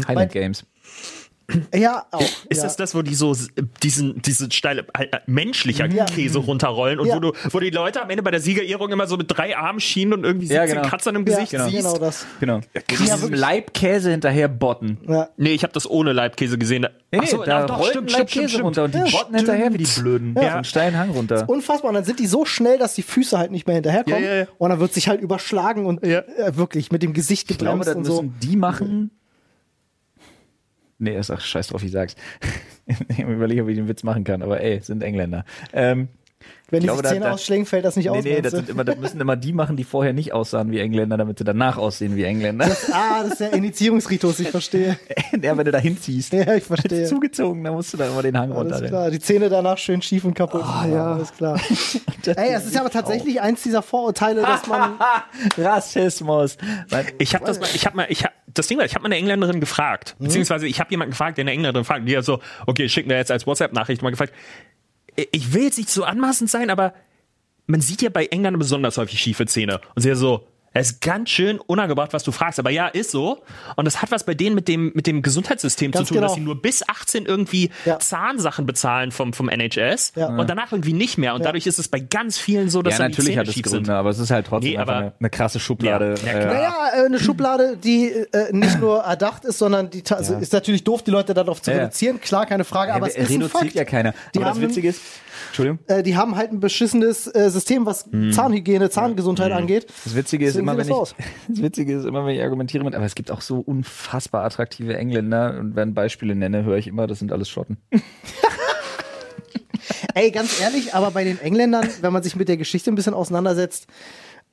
[0.09, 0.65] Highland Games.
[1.75, 2.21] Ja, auch.
[2.49, 2.63] Ist ja.
[2.65, 3.37] das das, wo die so
[3.83, 6.07] diesen, diese steile, halt, äh, menschlicher Ja.
[6.07, 7.17] Käse runterrollen und Ja.
[7.17, 9.81] wo, du, wo die Leute am Ende bei der Siegerehrung immer so mit drei Armen
[9.81, 10.89] schienen und irgendwie 17 Ja, genau.
[10.89, 11.77] Kratzern im ja, Gesicht genau, siehst?
[11.87, 12.27] genau das.
[12.41, 12.61] Genau.
[12.91, 14.99] Diesem Leibkäse hinterher botten.
[15.07, 15.29] Ja.
[15.37, 16.87] Nee, ich habe das ohne Leibkäse gesehen.
[17.13, 19.35] Nee, nee, so, da ja, doch, rollt stimmt, Leibkäse stimmt, runter und die Ja, botten
[19.37, 20.35] hinterher wie die Blöden.
[20.37, 20.43] Ja.
[20.43, 21.45] So einen steilen Hang runter.
[21.49, 21.91] Unfassbar.
[21.91, 24.23] Und dann sind die so schnell, dass die Füße halt nicht mehr hinterherkommen.
[24.23, 24.47] Ja, ja, ja.
[24.59, 26.21] Und dann wird sich halt überschlagen und Ja.
[26.21, 28.23] äh, wirklich mit dem Gesicht Ich glaube, gebremst das und so.
[28.23, 29.11] müssen die machen.
[30.99, 32.17] Nee, ist ach, scheiß drauf, ich sag's.
[33.09, 35.45] ich überlege, ob ich den Witz machen kann, aber ey, sind Engländer.
[35.73, 36.09] Ähm,
[36.71, 38.25] Wenn die glaube, sich da- Zähne da- ausschlägen, fällt das nicht nee, aus.
[38.25, 40.79] nee, meinst das, sind immer, das müssen immer die machen, die vorher nicht aussahen wie
[40.81, 42.67] Engländer, damit sie danach aussehen wie Engländer.
[42.93, 44.99] ah, das ist der Initiierungsritus, ich verstehe.
[45.43, 46.33] ja, wenn du da hinziehst.
[46.33, 47.05] Ja, ich verstehe.
[47.05, 48.89] Zugezogen, da musst du dann immer den Hang Alles runter.
[48.89, 50.63] klar, die Zähne danach schön schief und kaputt.
[50.65, 51.13] Ah, ja.
[51.15, 51.61] Alles klar.
[52.27, 54.95] Ey, es ist ja aber tatsächlich eins dieser Vorurteile, dass man.
[55.59, 56.57] Rassismus.
[57.19, 59.07] Ich habe das mal, ich habe mal, ich hab, das Ding war, ich habe mal
[59.09, 62.41] eine Engländerin gefragt, beziehungsweise ich habe jemanden gefragt, der eine Engländerin fragt, die hat so,
[62.67, 64.33] okay, schick mir jetzt als WhatsApp-Nachricht mal gefragt.
[65.17, 66.95] Ich will jetzt nicht so anmaßend sein, aber
[67.67, 69.81] man sieht ja bei Engländern besonders häufig schiefe Zähne.
[69.95, 70.47] Und sie so,
[70.77, 73.43] es ist ganz schön unangebracht, was du fragst, aber ja, ist so.
[73.77, 76.33] Und das hat was bei denen mit dem, mit dem Gesundheitssystem Ganz zu tun, dass
[76.33, 76.41] genau.
[76.41, 77.99] sie nur bis 18 irgendwie Ja.
[78.01, 80.27] Zahnsachen bezahlen vom, vom NHS Ja.
[80.37, 81.35] und danach irgendwie nicht mehr.
[81.35, 83.49] Und dadurch ist es bei ganz vielen so, dass ja, dann die natürlich Zähne hat
[83.49, 83.95] es schief Gründe, sind.
[83.95, 86.15] aber es ist halt trotzdem Nee, einfach aber- eine, eine krasse Schublade.
[86.27, 90.03] Ja, ja, äh, Naja, äh, eine Schublade, die äh, nicht nur erdacht ist, sondern die
[90.03, 91.83] ta- ist natürlich doof, die Leute darauf zu Ja, ja.
[91.85, 92.21] reduzieren.
[92.21, 93.75] Klar, keine Frage, aber es ist ein reduziert Fakt.
[93.75, 94.13] ja keiner.
[94.35, 95.01] Die aber das Witzige ist,
[95.49, 95.79] Entschuldigung.
[95.87, 98.33] Äh, die haben halt ein beschissenes äh, System, was Hm.
[98.33, 99.87] Zahnhygiene, Zahngesundheit angeht.
[100.05, 101.07] Das Witzige ist immer, wenn das ich, so
[101.49, 104.97] das Witzige ist immer, wenn ich argumentiere mit, aber es gibt auch so unfassbar attraktive
[104.97, 107.79] Engländer und wenn Beispiele nenne, höre ich immer, das sind alles Schotten.
[110.15, 113.15] Ey, ganz ehrlich, aber bei den Engländern, wenn man sich mit der Geschichte ein bisschen
[113.15, 113.87] auseinandersetzt,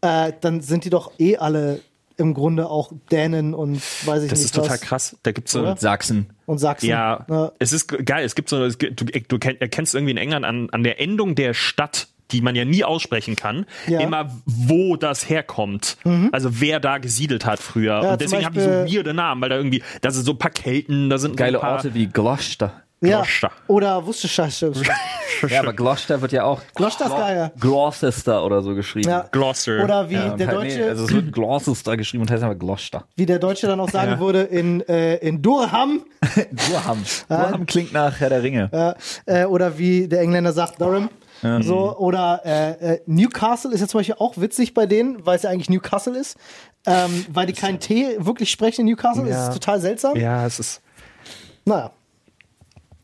[0.02, 1.82] äh, dann sind die doch eh alle
[2.18, 3.76] im Grunde auch Dänen und
[4.06, 4.82] weiß ich Das nicht ist total was.
[4.82, 5.16] krass.
[5.24, 5.78] Da gibt's so, Oder?
[5.78, 6.28] Sachsen.
[6.52, 6.88] Und Sachsen.
[6.90, 7.52] Ja, Ja.
[7.60, 8.26] es ist ge- geil.
[8.26, 11.00] Es gibt so, es gibt, du, du kenn- erkennst irgendwie in England an, an der
[11.00, 14.00] Endung der Stadt, die man ja nie aussprechen kann, Ja.
[14.00, 14.06] Mhm.
[14.08, 15.98] immer wo das herkommt.
[16.32, 18.02] Also wer da gesiedelt hat früher.
[18.04, 20.38] Ja, Und deswegen haben die so weirde Namen, weil da irgendwie, da sind so ein
[20.38, 22.82] paar Kelten, da sind Geile paar, Orte wie Gloucester.
[23.04, 23.18] Ja.
[23.22, 23.52] Gloucester.
[23.68, 24.74] Oder Worcestershire.
[25.50, 27.52] Ja, aber Gloucester wird ja auch Gloucester ist geil.
[27.60, 29.10] Gloucester oder so geschrieben.
[29.10, 29.26] Ja.
[29.32, 29.84] Gloucester.
[29.84, 32.54] Oder wie Ja, der halt, Deutsche, nee, also es wird Gloucester geschrieben und heißt aber
[32.54, 33.06] Gloucester.
[33.16, 36.02] wie der Deutsche dann auch sagen würde, in, äh, in Durham,
[36.70, 37.04] Durham.
[37.28, 38.96] Durham klingt nach Herr der Ringe.
[39.26, 41.10] äh, äh, oder wie der Engländer sagt, Durham.
[41.62, 45.42] So, oder äh, äh, Newcastle ist ja zum Beispiel auch witzig bei denen, weil es
[45.42, 46.38] ja eigentlich Newcastle ist.
[46.86, 49.24] Ähm, weil die keinen T wirklich sprechen in Newcastle.
[49.24, 49.48] Das Ja.
[49.48, 50.16] ist total seltsam.
[50.18, 50.82] Ja, es ist.
[51.66, 51.90] Naja,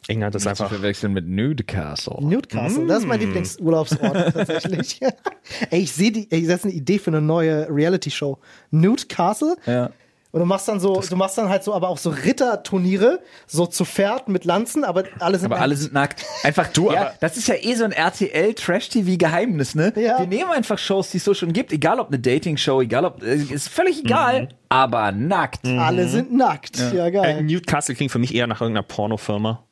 [0.08, 0.70] England ist Zu einfach.
[0.70, 2.18] verwechseln mit Newcastle.
[2.22, 5.00] Newcastle, das ist mein Lieblingsurlaubsort tatsächlich.
[5.70, 8.38] ey, ich sehe die, ey, das ist eine Idee für eine neue Reality-Show.
[8.72, 9.56] Newcastle.
[9.66, 9.90] Ja.
[10.34, 13.66] Und du machst dann so, du machst dann halt so, aber auch so Ritterturniere, so
[13.66, 16.26] zu Pferd mit Lanzen, aber alle sind Aber alle sind nackt.
[16.44, 19.94] Einfach du, ja, aber- das ist ja eh so ein RTL Trash TV Geheimnis, ne?
[19.96, 20.20] Ja.
[20.20, 23.06] Wir nehmen einfach Shows, die es so schon gibt, egal ob eine Dating Show, egal
[23.06, 25.66] ob äh, ist völlig egal, aber nackt.
[25.66, 26.78] alle sind nackt.
[26.94, 27.44] Ja, Äh, geil.
[27.44, 29.64] Newcastle klingt für mich eher nach irgendeiner Pornofirma.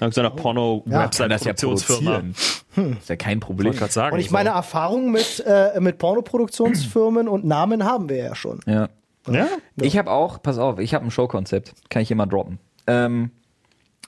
[0.00, 2.20] Nach so einer Kann Porno-Website, das ja Produktionsfirma.
[2.20, 2.96] produzieren.
[2.98, 3.72] Ist ja kein Problem.
[3.72, 4.14] Gerade sagen.
[4.14, 4.32] Und ich so.
[4.32, 8.60] meine, Erfahrungen mit, äh, mit Pornoproduktionsfirmen und Namen haben wir ja schon.
[8.66, 8.88] Ja.
[9.28, 9.48] ja?
[9.76, 12.58] Ich habe auch, pass auf, ich habe ein Showkonzept, kann ich hier mal droppen.
[12.86, 13.30] Ähm,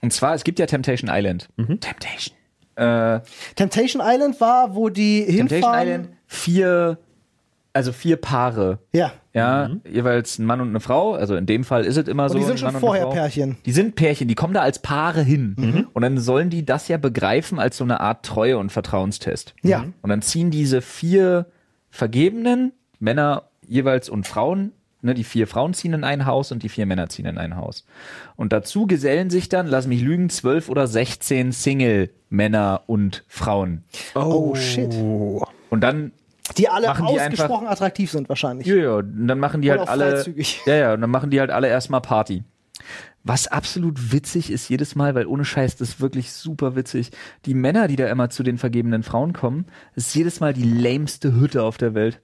[0.00, 1.48] und zwar, es gibt ja Temptation Island.
[1.56, 2.36] Temptation.
[2.74, 3.20] Äh,
[3.54, 5.88] Temptation Island war, wo die Temptation hinfahren.
[5.88, 6.98] Island, vier,
[7.72, 8.78] also vier Paare.
[8.92, 9.12] Ja.
[9.34, 11.14] Ja, jeweils ein Mann und eine Frau.
[11.14, 12.36] Also in dem Fall ist es immer so.
[12.36, 13.06] die sind schon Mann und vorher.
[13.06, 13.56] Pärchen.
[13.64, 15.54] Die sind Pärchen, die kommen da als Paare hin.
[15.56, 15.88] Mhm.
[15.94, 19.54] Und dann sollen die das ja begreifen als so eine Art Treue- und Vertrauenstest.
[19.62, 19.86] Ja.
[20.02, 21.46] Und dann ziehen diese vier
[21.88, 26.68] Vergebenen, Männer jeweils und Frauen, ne, die vier Frauen ziehen in ein Haus und die
[26.68, 27.86] vier Männer ziehen in ein Haus.
[28.36, 33.84] Und dazu gesellen sich dann, lass mich lügen, zwölf oder sechzehn Single-Männer und Frauen.
[34.14, 34.94] Oh, shit.
[35.70, 36.12] Und dann
[36.58, 38.66] Die alle Machen die ausgesprochen attraktiv sind wahrscheinlich.
[38.66, 40.10] Ja, ja, und dann machen die Oder halt alle.
[40.16, 40.60] freizügig.
[40.66, 42.42] Ja, ja, und dann machen die halt alle erstmal Party.
[43.24, 47.12] Was absolut witzig ist jedes Mal, weil ohne Scheiß, das ist wirklich super witzig.
[47.46, 51.32] Die Männer, die da immer zu den vergebenen Frauen kommen, ist jedes Mal die lameste
[51.32, 52.20] Hütte auf der Welt.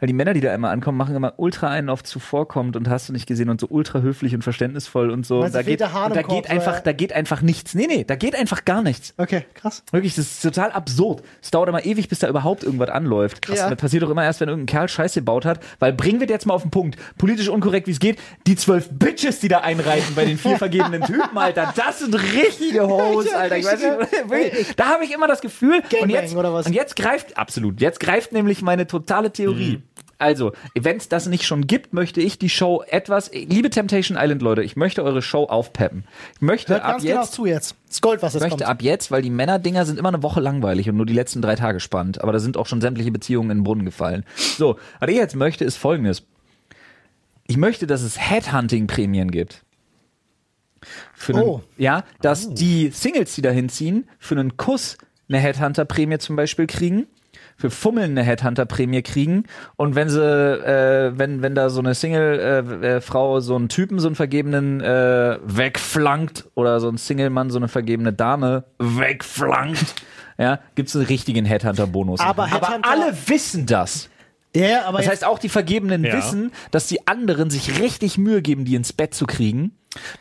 [0.00, 3.08] Weil die Männer, die da immer ankommen, machen immer ultra einen auf zuvorkommt und hast
[3.08, 5.40] du nicht gesehen und so ultra höflich und verständnisvoll und so.
[5.40, 7.74] Meinst Und da geht, Hahn und da geht einfach, da geht einfach nichts.
[7.74, 9.14] Nee, nee, da geht einfach gar nichts.
[9.16, 9.82] Okay, krass.
[9.90, 11.22] Wirklich, das ist total absurd.
[11.42, 13.42] Es dauert immer ewig, bis da überhaupt irgendwas anläuft.
[13.42, 13.58] Krass.
[13.58, 13.70] Ja.
[13.70, 15.60] Das passiert doch immer erst, wenn irgendein Kerl Scheiße gebaut hat.
[15.80, 16.96] Weil bringen wir das jetzt mal auf den Punkt.
[17.18, 18.18] Politisch unkorrekt, wie es geht.
[18.46, 21.72] Die zwölf Bitches, die da einreiten bei den vier vergebenen Typen, Alter.
[21.74, 23.56] Das sind richtige Hoes, Alter.
[23.56, 25.76] Ich weiß nicht, da habe ich immer das Gefühl.
[25.78, 26.66] Und Gangbang, jetzt, oder was?
[26.66, 29.82] und jetzt greift, absolut, jetzt greift nämlich meine totale Theorie.
[30.18, 34.42] Also, wenn es das nicht schon gibt, möchte ich die Show etwas, liebe Temptation Island
[34.42, 36.04] Leute, ich möchte eure Show aufpeppen.
[36.34, 37.76] Ich möchte Hört ab ganz jetzt genau zu jetzt.
[37.86, 38.68] Das Gold, was jetzt möchte kommt.
[38.68, 41.54] ab jetzt, weil die Männerdinger sind immer eine Woche langweilig und nur die letzten drei
[41.54, 44.24] Tage spannend, aber da sind auch schon sämtliche Beziehungen in den Brunnen gefallen.
[44.34, 46.24] So, was ich jetzt möchte, ist folgendes.
[47.46, 49.62] Ich möchte, dass es Headhunting-Prämien gibt.
[51.14, 51.62] Für einen, Oh.
[51.76, 57.06] Ja, dass die Singles, die da hinziehen, für einen Kuss eine Headhunter-Prämie zum Beispiel kriegen,
[57.60, 59.42] für Fummeln eine Headhunter-Prämie kriegen
[59.76, 64.14] und wenn sie, äh, wenn, wenn da so eine Single-Frau so einen Typen, so einen
[64.14, 69.94] vergebenen äh, wegflankt oder so ein Single-Mann so eine vergebene Dame wegflankt,
[70.38, 72.20] ja, gibt's einen richtigen Headhunter-Bonus.
[72.20, 74.08] Aber aber Headhunter- alle wissen das.
[74.56, 76.16] Ja, aber Das heißt, auch die Vergebenen Ja.
[76.16, 79.72] wissen, dass die anderen sich richtig Mühe geben, die ins Bett zu kriegen.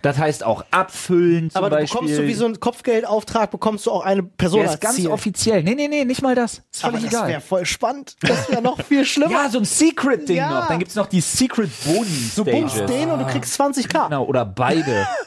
[0.02, 2.02] Das heißt auch abfüllen zum aber du Beispiel.
[2.02, 4.96] bekommst du wie so einen Kopfgeldauftrag, bekommst du auch eine Person der ist als ganz
[4.96, 5.08] Ziel.
[5.10, 5.64] offiziell.
[5.64, 6.62] Nee, nee, nee, nicht mal das.
[6.72, 7.42] Ist aber völlig das wäre egal.
[7.42, 8.16] voll spannend.
[8.22, 9.32] Das wäre noch viel schlimmer.
[9.32, 10.50] Ja, so ein Secret-Ding Ja.
[10.62, 10.68] noch.
[10.68, 14.06] Dann gibt's noch die Secret Boni du bummst den und du kriegst 20k.
[14.06, 15.08] Genau, oder beide.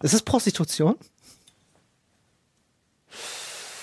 [0.00, 0.96] Das ist Prostitution.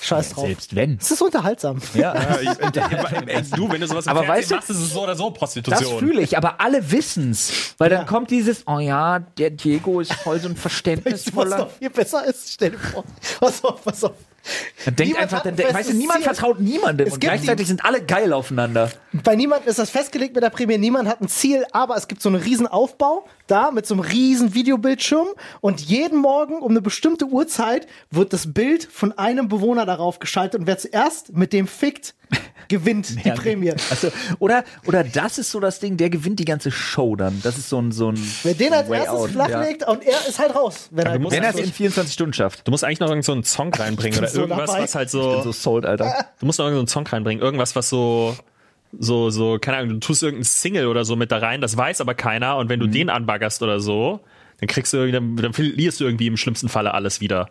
[0.02, 0.46] Scheiß drauf.
[0.48, 0.98] Selbst wenn.
[1.00, 1.78] Es ist unterhaltsam.
[1.94, 2.14] Ja.
[3.56, 6.00] du, wenn du sowas Aber weißt du- machst, ist es so oder so Das Prostitution.
[6.00, 7.74] fühle ich, aber alle wissen's.
[7.78, 7.98] Weil Ja.
[8.00, 11.58] dann kommt dieses, oh ja, der Diego ist voll so ein Weißt du, was verständnisvoller.
[11.60, 12.52] noch viel besser ist?
[12.54, 13.04] Stell dir vor.
[13.40, 14.14] Pass auf, pass auf.
[14.86, 17.86] Dann denkt Niemand einfach, dann, ein weißt du, niemand vertraut niemandem Es und gleichzeitig sind
[17.86, 18.90] alle geil aufeinander.
[19.24, 20.80] Bei niemandem ist das festgelegt mit der Prämie.
[20.80, 24.02] Niemand hat ein Ziel, aber es gibt so einen riesen Aufbau da mit so einem
[24.02, 25.28] riesen Videobildschirm
[25.60, 30.62] und jeden Morgen um eine bestimmte Uhrzeit wird das Bild von einem Bewohner darauf geschaltet
[30.62, 32.16] und wer zuerst mit dem fickt,
[32.70, 33.74] gewinnt die Prämie.
[33.90, 34.10] Also,
[34.40, 37.42] oder, oder das ist so das Ding, der gewinnt die ganze Show dann.
[37.44, 38.34] Das ist so ein, so ein.
[38.44, 40.88] Wer den als Way erstes out, flachlegt und er ist halt raus.
[40.92, 42.66] Wenn er er es in 24 Stunden schafft.
[42.66, 44.84] Du musst eigentlich noch irgend so einen Song reinbringen oder so irgendwas, dabei.
[44.84, 45.44] was halt Ich bin so.
[45.44, 46.26] so sold, Alter.
[46.40, 48.36] Du musst noch irgendeinen Song reinbringen, irgendwas, was so.
[48.99, 52.01] So, so, keine Ahnung, du tust irgendeinen Single oder so mit da rein, das weiß
[52.01, 52.84] aber keiner und wenn Mhm.
[52.84, 54.19] du den anbaggerst oder so,
[54.60, 57.49] dann kriegst du irgendwie, dann, dann verlierst du irgendwie im schlimmsten Falle alles wieder.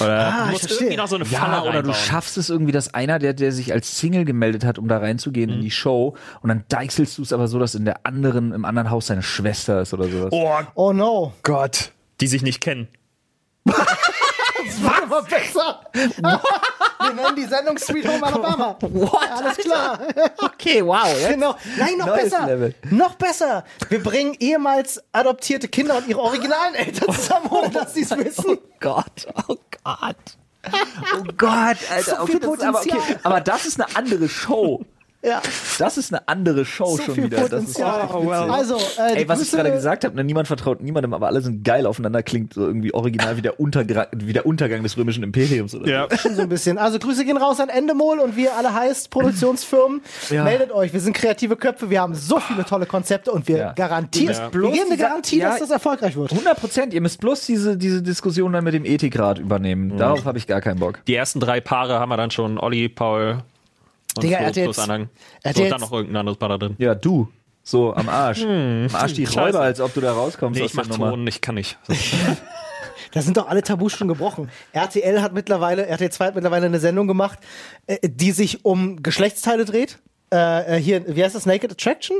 [0.00, 1.94] Oder Ah, du musst irgendwie noch so eine Ja, Falle oder du reinbauen.
[1.94, 5.48] schaffst es irgendwie, dass einer, der, der sich als Single gemeldet hat, um da reinzugehen
[5.50, 8.64] in die Show, und dann deichselst du es aber so, dass in der anderen, im
[8.66, 10.32] anderen Haus seine Schwester ist oder sowas.
[10.32, 11.32] Oh Oh no.
[11.44, 11.92] Gott.
[12.20, 12.88] Die sich nicht kennen.
[14.84, 15.80] War aber besser.
[15.92, 18.76] Wir nennen die Sendung Sweet Home Alabama.
[18.80, 19.30] What?
[19.30, 19.98] Alles klar.
[20.38, 21.06] Okay, wow.
[21.06, 21.30] Jetzt.
[21.30, 21.56] Genau.
[21.78, 22.46] Nein, noch besser.
[22.46, 22.74] Level.
[22.90, 23.64] Noch besser.
[23.88, 28.44] Wir bringen ehemals adoptierte Kinder und ihre originalen Eltern zusammen, ohne dass sie es wissen.
[28.46, 30.16] Oh Gott, oh Gott.
[30.66, 32.02] Oh Gott, Alter.
[32.02, 33.16] So okay, viel das ist aber, okay.
[33.22, 34.84] Aber das ist eine andere Show.
[35.24, 35.40] Ja.
[35.78, 37.48] Das ist eine andere Show So schon wieder.
[37.48, 38.32] Das ist echt witzig.
[38.50, 41.64] Also, äh, Ey, was ich gerade gesagt habe, ne, niemand vertraut niemandem, aber alle sind
[41.64, 45.74] geil aufeinander, klingt so irgendwie original wie der, Untergra wie der Untergang des römischen Imperiums
[45.74, 46.08] oder Ja.
[46.16, 46.78] Schon so ein bisschen.
[46.78, 50.02] Also Grüße gehen raus an Endemol und wie ihr alle heißt, Produktionsfirmen.
[50.30, 50.44] Ja.
[50.44, 50.92] Meldet euch.
[50.92, 51.90] Wir sind kreative Köpfe.
[51.90, 53.72] Wir haben so viele tolle Konzepte und wir Ja.
[53.72, 54.52] garantieren, Ja.
[54.52, 55.50] wir geben eine Garantie, ja.
[55.50, 56.32] dass das erfolgreich wird.
[56.32, 56.94] 100 Prozent.
[56.94, 59.96] Ihr müsst bloß diese, diese Diskussion dann mit dem Ethikrat übernehmen.
[59.96, 61.00] Darauf habe ich gar keinen Bock.
[61.06, 62.58] Die ersten drei Paare haben wir dann schon.
[62.58, 63.38] Olli, Paul
[64.16, 65.08] und Digga, er Flo hat plus jetzt- Anhang.
[65.42, 66.74] er hat So, und jetzt- dann noch irgendein anderes Paar da drin.
[66.78, 67.28] Ja, du.
[67.62, 68.42] So, am Arsch.
[68.42, 69.40] am Arsch die scheiße.
[69.40, 70.86] Räuber, als ob du da rauskommst Nee, ich mach.
[70.86, 71.78] Ton, ich kann nicht.
[73.12, 74.50] Da sind doch alle Tabus schon gebrochen.
[74.72, 77.38] RTL hat mittlerweile, RTL 2 hat mittlerweile eine Sendung gemacht,
[77.86, 79.98] äh, die sich um Geschlechtsteile dreht.
[80.32, 81.46] Äh, äh, hier, wie heißt das?
[81.46, 82.16] Naked Attraction?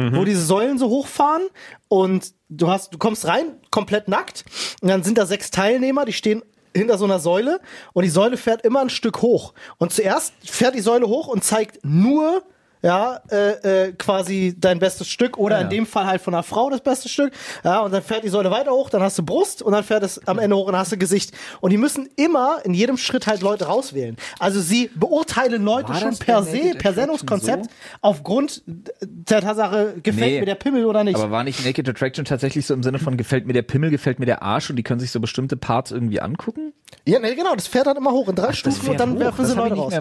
[0.00, 1.42] Wo diese Säulen so hochfahren
[1.88, 4.44] und du hast, du kommst rein, komplett nackt,
[4.80, 6.40] und dann sind da sechs Teilnehmer, die stehen
[6.78, 7.60] hinter so einer Säule
[7.92, 9.52] und die Säule fährt immer ein Stück hoch.
[9.78, 12.42] Und zuerst fährt die Säule hoch und zeigt nur
[12.82, 15.62] ja, äh, äh, quasi dein bestes Stück oder Ja.
[15.64, 17.32] in dem Fall halt von einer Frau das beste Stück.
[17.64, 20.02] Ja, und dann fährt die Säule weiter hoch, dann hast du Brust und dann fährt
[20.02, 21.32] es am Ende hoch und dann hast du Gesicht.
[21.60, 24.16] Und die müssen immer in jedem Schritt halt Leute rauswählen.
[24.38, 27.70] Also sie beurteilen Leute War schon per se, per Sendungskonzept, so?
[28.00, 30.40] aufgrund der Tatsache, gefällt Nee.
[30.40, 31.16] mir der Pimmel oder nicht.
[31.16, 34.18] Aber war nicht Naked Attraction tatsächlich so im Sinne von gefällt mir der Pimmel, gefällt
[34.18, 36.72] mir der Arsch und die können sich so bestimmte Parts irgendwie angucken?
[37.04, 39.20] Ja, nee, genau, das fährt dann immer hoch in drei Stufen fährt und dann hoch,
[39.20, 39.92] werfen sie Leute raus.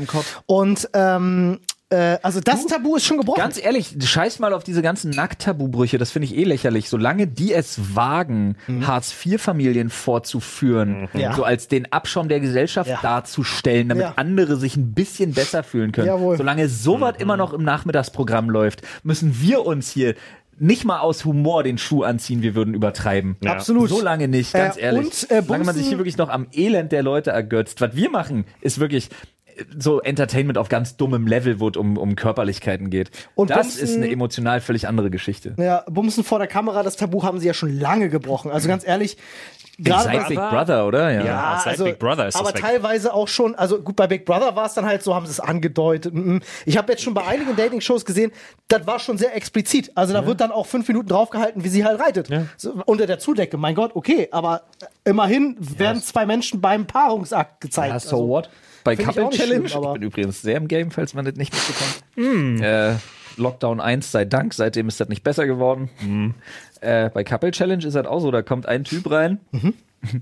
[0.45, 1.59] Und ähm,
[1.89, 3.39] äh, also das Tabu ist schon gebrochen.
[3.39, 6.89] Ganz ehrlich, scheiß mal auf diese ganzen Nackttabubrüche, das finde ich eh lächerlich.
[6.89, 11.33] Solange die es wagen, Hartz-IV-Familien vorzuführen, Ja.
[11.33, 12.99] so als den Abschaum der Gesellschaft Ja.
[13.01, 14.13] darzustellen, damit Ja.
[14.17, 16.07] andere sich ein bisschen besser fühlen können.
[16.07, 16.37] Jawohl.
[16.37, 20.15] Solange sowas immer noch im Nachmittagsprogramm läuft, müssen wir uns hier
[20.59, 23.37] nicht mal aus Humor den Schuh anziehen, wir würden übertreiben.
[23.43, 23.53] Ja.
[23.53, 23.89] Absolut.
[23.89, 25.05] So lange nicht, ganz Äh, ehrlich.
[25.05, 27.79] und, äh, Solange man sich hier wirklich noch am Elend der Leute ergötzt.
[27.79, 29.09] Was wir machen, ist wirklich
[29.77, 33.11] so Entertainment auf ganz dummem Level, wo es um, um Körperlichkeiten geht.
[33.35, 35.55] Und das Bumsen- ist eine emotional völlig andere Geschichte.
[35.57, 38.51] Ja, Bumsen vor der Kamera, das Tabu haben sie ja schon lange gebrochen.
[38.51, 39.17] Also ganz ehrlich,
[39.79, 41.11] gerade Seit bei Big Brother, oder?
[41.11, 41.25] Ja.
[41.25, 41.61] Ja.
[41.63, 42.61] seit Big Brother ist das aber weg.
[42.61, 45.31] teilweise auch schon, also gut, bei Big Brother war es dann halt so, haben sie
[45.31, 46.13] es angedeutet.
[46.13, 46.41] Mhm.
[46.65, 48.31] Ich habe jetzt schon bei einigen Dating-Shows gesehen,
[48.67, 49.91] das war schon sehr explizit.
[49.95, 52.29] Also da wird dann auch fünf Minuten draufgehalten, wie sie halt reitet.
[52.57, 54.63] So, unter der Zudecke, mein Gott, okay, aber
[55.03, 57.93] immerhin werden zwei Menschen beim Paarungsakt gezeigt.
[57.93, 58.49] Ja, so also, what?
[58.87, 61.13] Bei Find ich Couple nicht Challenge, schlimm, aber- ich bin übrigens sehr im Game, falls
[61.13, 62.03] man das nicht mitbekommt.
[62.15, 62.61] Hm.
[62.63, 62.95] Äh,
[63.37, 65.89] Lockdown 1 sei Dank, seitdem ist das nicht besser geworden.
[65.97, 66.33] Hm.
[66.81, 69.73] Äh, bei Couple Challenge ist das auch so, da kommt ein Typ rein Mhm.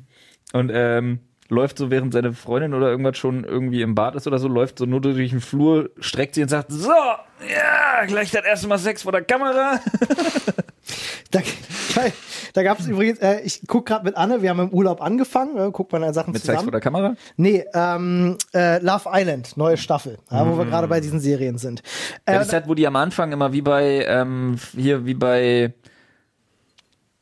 [0.53, 4.39] und ähm, läuft so, während seine Freundin oder irgendwas schon irgendwie im Bad ist oder
[4.39, 8.43] so, läuft so nur durch den Flur, streckt sie und sagt, so, ja, gleich das
[8.45, 9.79] erste Mal Sex vor der Kamera.
[11.95, 12.01] Da,
[12.53, 15.57] da gab es übrigens, äh, ich guck gerade mit Anne, wir haben im Urlaub angefangen,
[15.57, 16.71] äh, guckt man an Sachen Mit Sex vor zusammen.
[16.71, 17.15] der Kamera?
[17.37, 20.51] Nee, ähm, äh, Love Island, neue Staffel, ja, Mm.
[20.51, 21.81] wo wir gerade bei diesen Serien sind.
[22.25, 25.13] Äh, Ja, das ist halt, wo die am Anfang immer wie bei, ähm, hier, wie
[25.13, 25.73] bei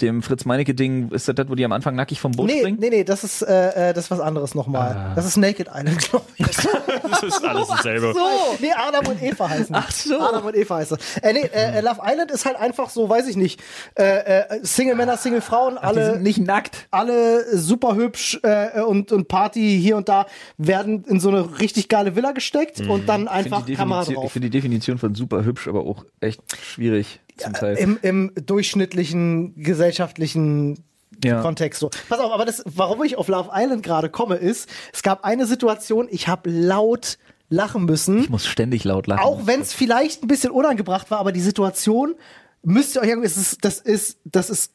[0.01, 2.77] dem Fritz Meinecke-Ding, ist das das, wo die am Anfang nackig vom Boot nee, springen?
[2.79, 4.95] nee, nee, das ist, äh, äh, das ist was anderes nochmal.
[4.95, 5.13] Ah.
[5.15, 6.45] Das ist Naked Island, glaube ich.
[7.03, 8.13] Das ist alles dasselbe.
[8.13, 8.19] So,
[8.59, 9.75] nee, Adam und Eva heißen.
[9.75, 10.19] Ach so.
[10.19, 11.17] Adam und Eva heißt das.
[11.17, 13.61] Äh, nee, äh, äh, Love Island ist halt einfach so, weiß ich nicht,
[13.97, 16.87] äh, äh, Single Männer, Single Frauen, Die alle nicht nackt.
[16.91, 20.25] alle super hübsch äh, und, und Party hier und da
[20.57, 24.13] werden in so eine richtig geile Villa gesteckt und dann einfach finde die, Kamera Definition-
[24.13, 24.31] ich drauf.
[24.31, 27.75] find die Definition von super hübsch, aber auch echt schwierig zum Teil.
[27.77, 30.83] Im, Im durchschnittlichen gesellschaftlichen
[31.23, 31.41] Ja.
[31.41, 31.89] Kontext so.
[32.09, 35.45] Pass auf, aber das, warum ich auf Love Island gerade komme, ist, es gab eine
[35.45, 37.17] Situation, ich habe laut
[37.49, 38.19] lachen müssen.
[38.19, 39.21] ich muss ständig laut lachen.
[39.23, 42.15] Auch wenn es vielleicht ein bisschen unangebracht war, aber die Situation
[42.63, 44.73] müsst ihr euch irgendwie, es ist, das ist, das ist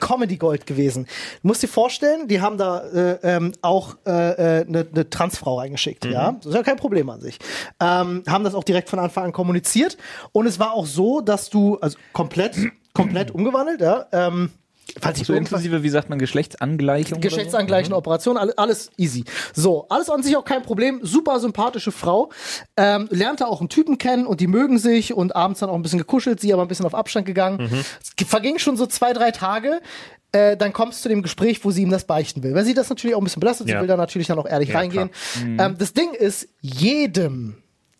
[0.00, 1.06] Comedy Gold gewesen.
[1.42, 5.10] Du musst dir vorstellen, die haben da äh, ähm, auch eine äh, äh, ne- ne
[5.10, 6.32] Transfrau reingeschickt, ja.
[6.32, 7.38] Das ist ja kein Problem an sich.
[7.80, 9.96] Ähm, haben das auch direkt von Anfang an kommuniziert.
[10.32, 12.56] Und es war auch so, dass du, also komplett,
[12.92, 14.06] komplett umgewandelt, ja.
[14.12, 14.50] Ähm,
[15.00, 17.18] falls ich so inklusive, wie sagt man, Geschlechtsangleichung?
[17.18, 17.28] oder so?
[17.28, 19.24] Geschlechtsangleichende Operation, alles, easy.
[19.54, 21.00] So, alles an sich auch kein Problem.
[21.02, 22.30] Super sympathische Frau.
[22.76, 25.82] Ähm, lernte auch einen Typen kennen und die mögen sich und abends dann auch ein
[25.82, 27.84] bisschen gekuschelt, sie aber ein bisschen auf Abstand gegangen.
[28.02, 29.80] Es verging schon so zwei, drei Tage.
[30.32, 32.54] Äh, dann kommst du zu dem Gespräch, wo sie ihm das beichten will.
[32.54, 33.80] Weil sie das natürlich auch ein bisschen belastet, sie Ja.
[33.80, 35.10] will da natürlich dann auch ehrlich Ja, reingehen.
[35.58, 37.56] Ähm, das Ding ist, jedem,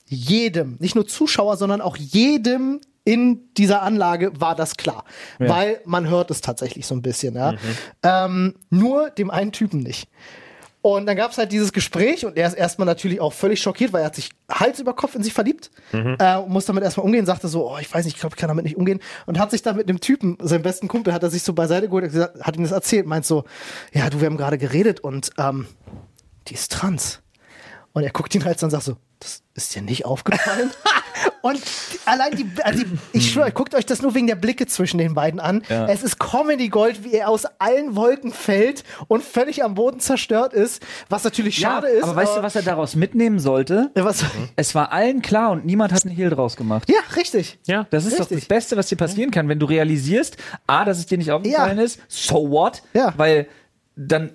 [0.07, 5.05] jedem, nicht nur Zuschauer, sondern auch jedem in dieser Anlage war das klar.
[5.39, 7.55] Weil man hört es tatsächlich so ein bisschen, ja.
[8.03, 10.09] Ähm, nur dem einen Typen nicht.
[10.81, 13.95] Und dann gab es halt dieses Gespräch und er ist erstmal natürlich auch völlig schockiert,
[13.95, 15.71] weil er hat sich Hals über Kopf in sich verliebt
[16.19, 18.39] äh, und muss damit erstmal umgehen, sagte so, oh, ich weiß nicht, ich glaube, ich
[18.39, 21.23] kann damit nicht umgehen und hat sich dann mit einem Typen, seinem besten Kumpel, hat
[21.23, 23.45] er sich so beiseite geholt, gesagt, hat ihm das erzählt, meint so,
[23.95, 25.69] ja, du, wir haben gerade geredet und ähm,
[26.49, 27.23] die ist trans.
[27.95, 30.71] Und er guckt ihn halt so und sagt so, das ist dir nicht aufgefallen?
[31.43, 31.61] und
[32.07, 35.15] allein die, also die ich schwöre, guckt euch das nur wegen der Blicke zwischen den
[35.15, 35.63] beiden an.
[35.69, 35.87] Ja.
[35.89, 40.53] Es ist Comedy Gold, wie er aus allen Wolken fällt und völlig am Boden zerstört
[40.53, 42.03] ist, was natürlich schade ist.
[42.05, 43.91] aber weißt du, was er daraus mitnehmen sollte?
[43.97, 44.25] Ja, was,
[44.57, 46.89] Es war allen klar und niemand hat einen Hehl draus gemacht.
[46.91, 47.59] ja, richtig.
[47.67, 47.87] Ja.
[47.91, 48.41] Das ist doch Richtig.
[48.41, 51.79] das Beste, was dir passieren kann, wenn du realisierst, A, dass es dir nicht aufgefallen
[51.79, 51.85] Ja.
[51.85, 52.83] ist, so what?
[52.93, 53.13] Ja.
[53.17, 53.47] Weil
[53.97, 54.33] dann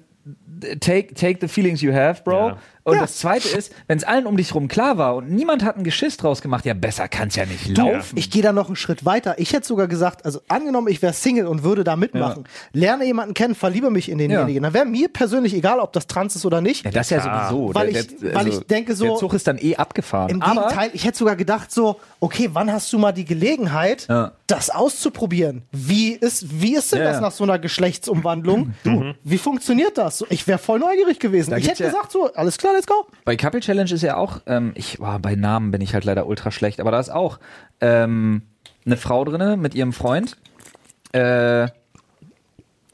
[0.79, 2.53] take, take the feelings you have, bro.
[2.89, 2.91] Ja.
[2.91, 3.01] Und Ja.
[3.03, 5.83] das zweite ist, wenn es allen um dich rum klar war und niemand hat ein
[5.83, 8.17] Geschiss draus gemacht, ja, besser kann's ja nicht laufen.
[8.17, 9.35] Ich gehe da noch einen Schritt weiter.
[9.39, 13.33] Ich hätte sogar gesagt, also angenommen, ich wäre Single und würde da mitmachen, lerne jemanden
[13.33, 14.63] kennen, verliebe mich in denjenigen.
[14.63, 16.85] Dann wäre mir persönlich egal, ob das trans ist oder nicht.
[16.85, 17.73] Ja, das ja sowieso.
[17.73, 20.29] Weil Der- ich- der- weil ich denke so- Der Zug ist dann eh abgefahren.
[20.29, 24.07] Im Aber Gegenteil, ich hätte sogar gedacht so, okay, wann hast du mal die Gelegenheit,
[24.09, 24.31] Ja.
[24.47, 25.63] das auszuprobieren?
[25.71, 27.21] Wie ist, wie ist denn Ja, das ja.
[27.21, 28.73] nach so einer Geschlechtsumwandlung?
[28.83, 30.23] Du, wie funktioniert das?
[30.29, 31.51] Ich wäre voll neugierig gewesen.
[31.57, 33.05] Ich gibt's hätte ja- gesagt so, alles klar, let's go.
[33.25, 36.25] Bei Couple Challenge ist ja auch, ähm, ich war bei Namen bin ich halt leider
[36.27, 37.39] ultra schlecht, aber da ist auch
[37.81, 38.43] ähm,
[38.85, 40.37] eine Frau drinne mit ihrem Freund.
[41.11, 41.67] Äh,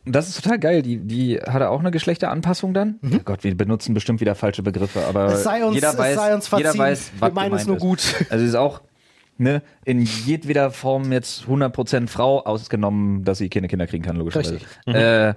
[0.08, 0.82] das ist total geil.
[0.84, 3.00] Die, die hatte auch eine Geschlechteranpassung dann.
[3.04, 5.63] Oh Gott, wir benutzen bestimmt wieder falsche Begriffe, aber Mhm.
[5.67, 7.82] Uns- jeder weiß, jeder weiß, Wir was meinen es nur ist.
[7.82, 8.15] gut.
[8.30, 8.82] Also sie ist auch
[9.38, 14.56] ne, in jedweder Form jetzt 100% Frau, ausgenommen, dass sie keine Kinder kriegen kann, logischerweise.
[14.56, 14.95] Richtig.
[14.95, 15.34] Äh,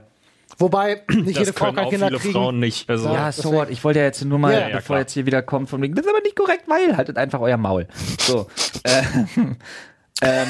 [0.56, 2.32] Wobei nicht Das jede Frau können kann auch Kinder viele kriegen.
[2.32, 2.88] Frauen nicht.
[2.88, 3.70] Also, Ja, so what.
[3.70, 5.00] Ich wollte ja jetzt nur mal, Ja, ja, bevor klar.
[5.00, 7.56] jetzt hier wieder kommt von wegen, das ist aber nicht korrekt, weil haltet einfach euer
[7.58, 7.86] Maul.
[8.20, 8.46] So.
[8.84, 9.02] äh,
[10.22, 10.48] ähm,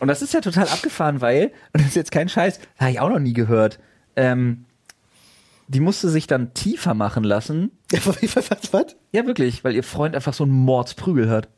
[0.00, 3.00] und das ist ja total abgefahren, weil, und das ist jetzt kein Scheiß, habe ich
[3.00, 3.78] auch noch nie gehört.
[4.16, 4.64] Ähm,
[5.68, 7.70] die musste sich dann tiefer machen lassen.
[8.04, 8.96] was, was, was?
[9.12, 11.48] Ja, wirklich, weil ihr Freund einfach so einen Mordsprügel hat.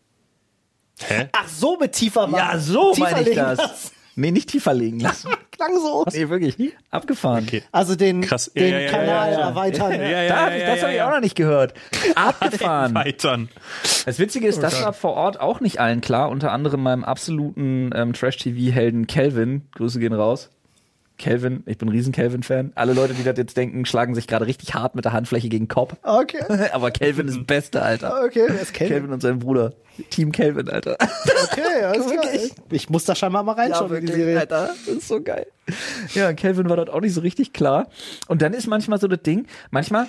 [1.01, 1.29] Hä?
[1.33, 2.49] Ach so, mit tiefer machen.
[2.53, 3.93] Ja, so Tiefer meine ich legen das.
[4.19, 5.31] Nee, nicht tiefer legen lassen.
[5.53, 6.05] Klang so.
[6.13, 6.57] Nee, wirklich.
[6.91, 7.45] Abgefahren.
[7.47, 7.63] Okay.
[7.71, 8.51] Also den, Krass.
[8.53, 9.49] Ja, den ja, ja, Kanal ja, ja.
[9.49, 9.93] erweitern.
[9.99, 11.09] Ja, ja, Da, ja, das ja, habe ich ja.
[11.09, 11.75] auch noch nicht gehört.
[12.17, 12.95] Abgefahren.
[12.97, 13.49] Weitern.
[14.07, 16.31] Das Witzige ist, das war vor Ort auch nicht allen klar.
[16.31, 19.69] Unter anderem meinem absoluten ähm, Trash-TV-Helden Kelvin.
[19.77, 20.51] Grüße gehen raus.
[21.19, 22.73] Kelvin, ich bin ein riesen Kelvin-Fan.
[22.77, 25.67] Alle Leute, die das jetzt denken, schlagen sich gerade richtig hart mit der Handfläche gegen
[25.67, 25.97] Kopf.
[26.03, 26.43] Okay.
[26.73, 28.23] Aber Kelvin ist Beste, Alter.
[28.25, 28.95] Okay, wer ist Kelvin?
[28.95, 29.75] Kelvin und sein Bruder.
[30.11, 30.97] Team Kelvin, Alter.
[31.01, 32.25] Okay, alles klar.
[32.25, 32.53] Wirklich?
[32.71, 34.39] Ich muss da scheinbar mal reinschauen in die Serie.
[34.39, 34.71] Alter.
[34.87, 35.47] Das ist so geil.
[36.15, 37.89] Ja, Kelvin war dort auch nicht so richtig klar.
[38.29, 40.07] Und dann ist manchmal so das Ding, manchmal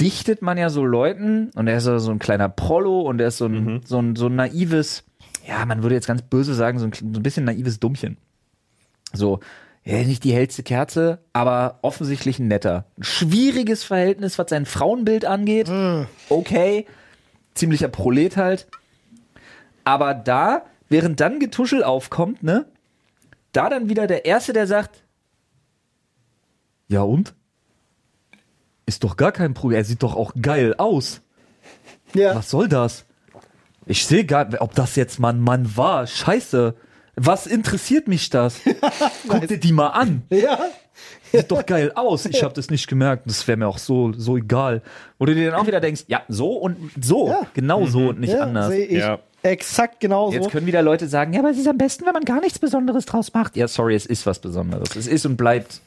[0.00, 3.38] dichtet man ja so Leuten und er ist so, ein kleiner Prollo und er ist
[3.38, 5.04] so ein, so ein, so ein naives,
[5.46, 8.16] ja, man würde jetzt ganz böse sagen, so ein, so ein bisschen naives Dummchen.
[9.12, 9.40] So,
[9.84, 12.86] ja, nicht die hellste Kerze, aber offensichtlich ein netter.
[12.98, 15.70] Ein schwieriges Verhältnis, was sein Frauenbild angeht.
[16.28, 16.86] Okay.
[17.54, 18.66] Ziemlicher Prolet halt.
[19.84, 22.64] Aber da, während dann Getuschel aufkommt, ne,
[23.52, 25.04] da dann wieder der Erste, der sagt,
[26.88, 27.34] ja und?
[28.86, 29.78] Ist doch gar kein Problem.
[29.78, 31.22] Er sieht doch auch geil aus.
[32.14, 32.34] Ja.
[32.34, 33.04] Was soll das?
[33.86, 36.06] Ich sehe gar ob das jetzt mal ein Mann war.
[36.06, 36.74] Scheiße.
[37.16, 38.60] Was interessiert mich das?
[39.28, 40.22] Guck dir die mal an.
[40.30, 40.58] Ja.
[41.32, 42.26] Sieht doch geil aus.
[42.26, 43.24] Ich habe das nicht gemerkt.
[43.26, 44.82] Das wäre mir auch so, so egal.
[45.18, 47.28] Wo du dir dann auch wieder denkst, ja, so und so.
[47.28, 47.42] Ja.
[47.54, 48.68] Genau so und nicht ja, anders.
[48.68, 49.18] sehe ich Ja.
[49.42, 50.34] exakt genauso.
[50.36, 52.58] Jetzt können wieder Leute sagen, ja, aber es ist am besten, wenn man gar nichts
[52.58, 53.56] Besonderes draus macht.
[53.56, 54.94] Ja, sorry, es ist was Besonderes.
[54.96, 55.80] Es ist und bleibt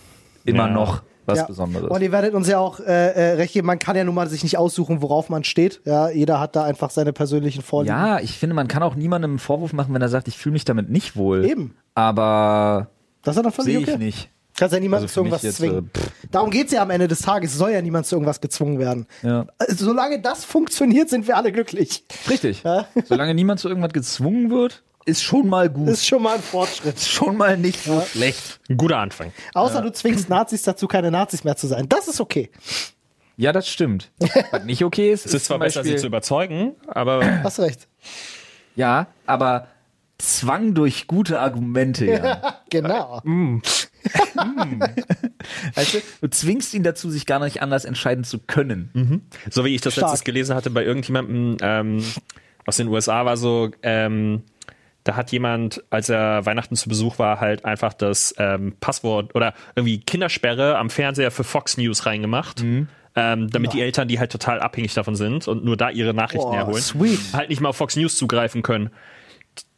[0.45, 0.73] immer Ja.
[0.73, 1.45] noch was ja.
[1.45, 1.89] Besonderes.
[1.89, 4.27] Und ihr werdet uns ja auch äh, äh, recht geben, man kann ja nun mal
[4.29, 5.81] sich nicht aussuchen, worauf man steht.
[5.85, 7.95] Ja, jeder hat da einfach seine persönlichen Vorlieben.
[7.95, 10.53] Ja, ich finde, man kann auch niemandem einen Vorwurf machen, wenn er sagt, ich fühle
[10.53, 11.45] mich damit nicht wohl.
[11.45, 11.75] Eben.
[11.93, 12.89] Aber
[13.23, 13.97] Das ist ja dann völlig sehe ich okay.
[13.97, 14.29] nicht.
[14.59, 15.91] Kannst ja niemanden Also zu irgendwas jetzt, zwingen.
[15.93, 17.51] äh, Darum geht's ja am Ende des Tages.
[17.51, 19.05] Es soll ja niemand zu irgendwas gezwungen werden.
[19.21, 19.45] Ja.
[19.59, 22.03] Also, solange das funktioniert, sind wir alle glücklich.
[22.27, 22.63] Richtig.
[22.63, 22.87] Ja.
[23.05, 25.87] Solange niemand zu irgendwas gezwungen wird, ist schon mal gut.
[25.87, 26.99] Ist schon mal ein Fortschritt.
[26.99, 28.59] schon mal nicht so schlecht.
[28.69, 29.31] Ein guter Anfang.
[29.53, 31.87] Außer du zwingst Nazis dazu, keine Nazis mehr zu sein.
[31.87, 32.51] Das ist okay.
[33.37, 34.11] Ja, das stimmt.
[34.51, 37.87] Was nicht okay ist, Es ist zwar zum besser, sie zu überzeugen, aber Hast recht.
[38.75, 39.67] Ja, aber
[40.17, 42.61] Zwang durch gute Argumente, ja.
[42.69, 43.21] Genau.
[45.75, 49.21] weißt du, du zwingst ihn dazu, sich gar nicht anders entscheiden zu können.
[49.49, 50.07] so wie ich das Stark.
[50.09, 52.03] letztes gelesen hatte bei irgendjemandem ähm,
[52.65, 54.41] aus den USA war so, ähm,
[55.07, 59.53] da hat jemand, als er Weihnachten zu Besuch war, halt einfach das ähm, Passwort oder
[59.75, 62.61] irgendwie Kindersperre am Fernseher für Fox News reingemacht.
[62.61, 62.89] Mhm.
[63.15, 66.51] Ähm, damit die Eltern, die halt total abhängig davon sind und nur da ihre Nachrichten
[66.51, 67.19] Boah, erholen, sweet.
[67.33, 68.91] halt nicht mal auf Fox News zugreifen können.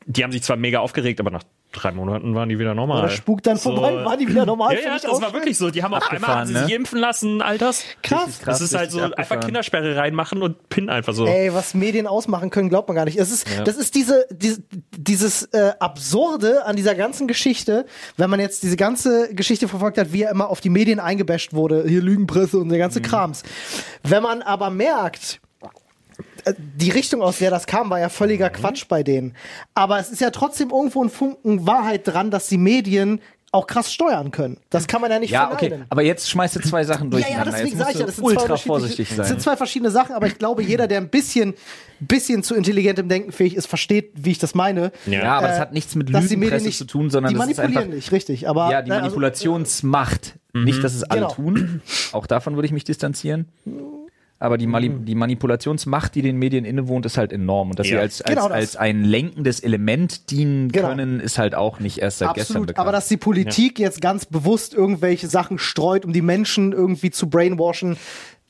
[0.05, 2.99] Die haben sich zwar mega aufgeregt, aber nach drei Monaten waren die wieder normal.
[3.03, 3.73] Oder spukt dann So.
[3.73, 4.73] vorbei, waren die wieder normal.
[4.75, 5.33] Ja, ja, das war schön.
[5.33, 5.69] wirklich so.
[5.69, 6.63] Die haben auf einmal haben sie ne?
[6.65, 7.83] sich impfen lassen, Alters.
[8.01, 8.39] krass.
[8.39, 8.59] Krass.
[8.59, 9.45] Das ist halt so richtig einfach abgefahren.
[9.47, 11.25] Kindersperre reinmachen und Pin einfach so.
[11.25, 13.17] Ey, was Medien ausmachen können, glaubt man gar nicht.
[13.17, 14.63] Es ist, Das ist diese, diese
[14.97, 17.85] dieses äh, Absurde an dieser ganzen Geschichte,
[18.17, 21.53] wenn man jetzt diese ganze Geschichte verfolgt hat, wie er immer auf die Medien eingebasht
[21.53, 23.43] wurde, hier Lügenpresse und der ganze Krams.
[24.03, 25.39] Wenn man aber merkt,
[26.57, 29.35] die Richtung, aus der das kam, war ja völliger Quatsch bei denen.
[29.73, 33.21] Aber es ist ja trotzdem irgendwo ein Funken Wahrheit dran, dass die Medien
[33.51, 34.57] auch krass steuern können.
[34.69, 35.85] Das kann man ja nicht Ja, okay, verneinen.
[35.89, 37.51] aber jetzt schmeißt du zwei Sachen Ja, durcheinander.
[37.51, 39.25] ja, deswegen sage ich ja, das sind zwei ultra unterschiedliche- vorsichtig Das sein.
[39.25, 41.55] sind zwei verschiedene Sachen, aber ich glaube, jeder, der ein bisschen,
[41.99, 44.91] bisschen zu intelligentem Denken fähig ist, versteht, wie ich das meine.
[45.07, 47.57] ja, aber das Äh, hat nichts mit Lügenpresse nicht- zu tun, sondern die das ist
[47.57, 48.47] manipulieren einfach nicht, richtig.
[48.47, 50.35] Aber ja, die ne, also, Manipulationsmacht.
[50.53, 51.33] Nicht, dass es alle Genau.
[51.33, 51.81] tun.
[52.11, 53.47] Auch davon würde ich mich distanzieren.
[54.41, 55.03] Aber die, Mali Mhm.
[55.05, 57.71] die Manipulationsmacht, die den Medien innewohnt, ist halt enorm.
[57.71, 57.99] Und dass sie Ja.
[57.99, 58.55] als, als, Genau das.
[58.57, 60.87] als ein lenkendes Element dienen Genau.
[60.87, 62.87] können, ist halt auch nicht erst seit gestern Absolut, bekannt.
[62.87, 67.29] aber dass die Politik jetzt ganz bewusst irgendwelche Sachen streut, um die Menschen irgendwie zu
[67.29, 67.97] brainwashen,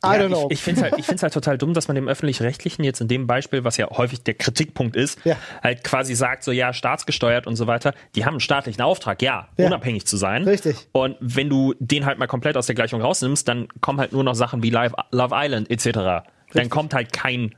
[0.03, 0.47] I don't know.
[0.49, 3.01] Ich, ich finde es halt, ich find's halt total dumm, dass man dem Öffentlich-Rechtlichen jetzt
[3.01, 5.35] in dem Beispiel, was ja häufig der Kritikpunkt ist, Ja.
[5.61, 9.49] halt quasi sagt, so ja, staatsgesteuert und so weiter, die haben einen staatlichen Auftrag, ja,
[9.57, 9.67] Ja.
[9.67, 10.43] unabhängig zu sein.
[10.43, 10.87] Richtig.
[10.93, 14.23] Und wenn du den halt mal komplett aus der Gleichung rausnimmst, dann kommen halt nur
[14.23, 16.25] noch Sachen wie Live, Love Island etc.
[16.53, 17.53] Dann kommt halt kein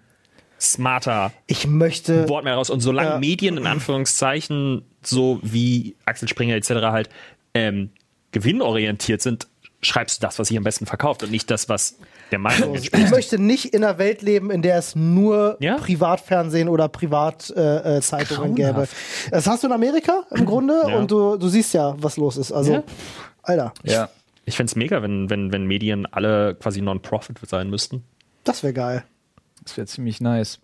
[0.59, 2.69] smarter ich möchte Wort mehr raus.
[2.69, 3.19] Und solange Ja.
[3.19, 6.69] Medien in Anführungszeichen so wie Axel Springer etc.
[6.91, 7.09] halt
[7.53, 7.89] ähm,
[8.31, 9.47] gewinnorientiert sind,
[9.81, 11.97] schreibst du das, was sich am besten verkauft und nicht das, was
[12.31, 12.95] der entspricht.
[13.05, 15.77] Ich möchte nicht in einer Welt leben, in der es nur Ja?
[15.77, 18.87] Privatfernsehen oder Privatzeitungen äh, Zeitungen gäbe.
[19.29, 20.95] Das hast du in Amerika im Grunde Ja.
[20.97, 22.51] und du, du siehst ja, was los ist.
[22.51, 22.83] Also, Ja.
[23.43, 24.09] Alter, ja.
[24.45, 28.03] Ich find's mega, wenn, wenn, wenn Medien alle quasi Non-Profit sein müssten.
[28.43, 29.03] das wäre geil.
[29.63, 30.59] Das wäre ziemlich nice.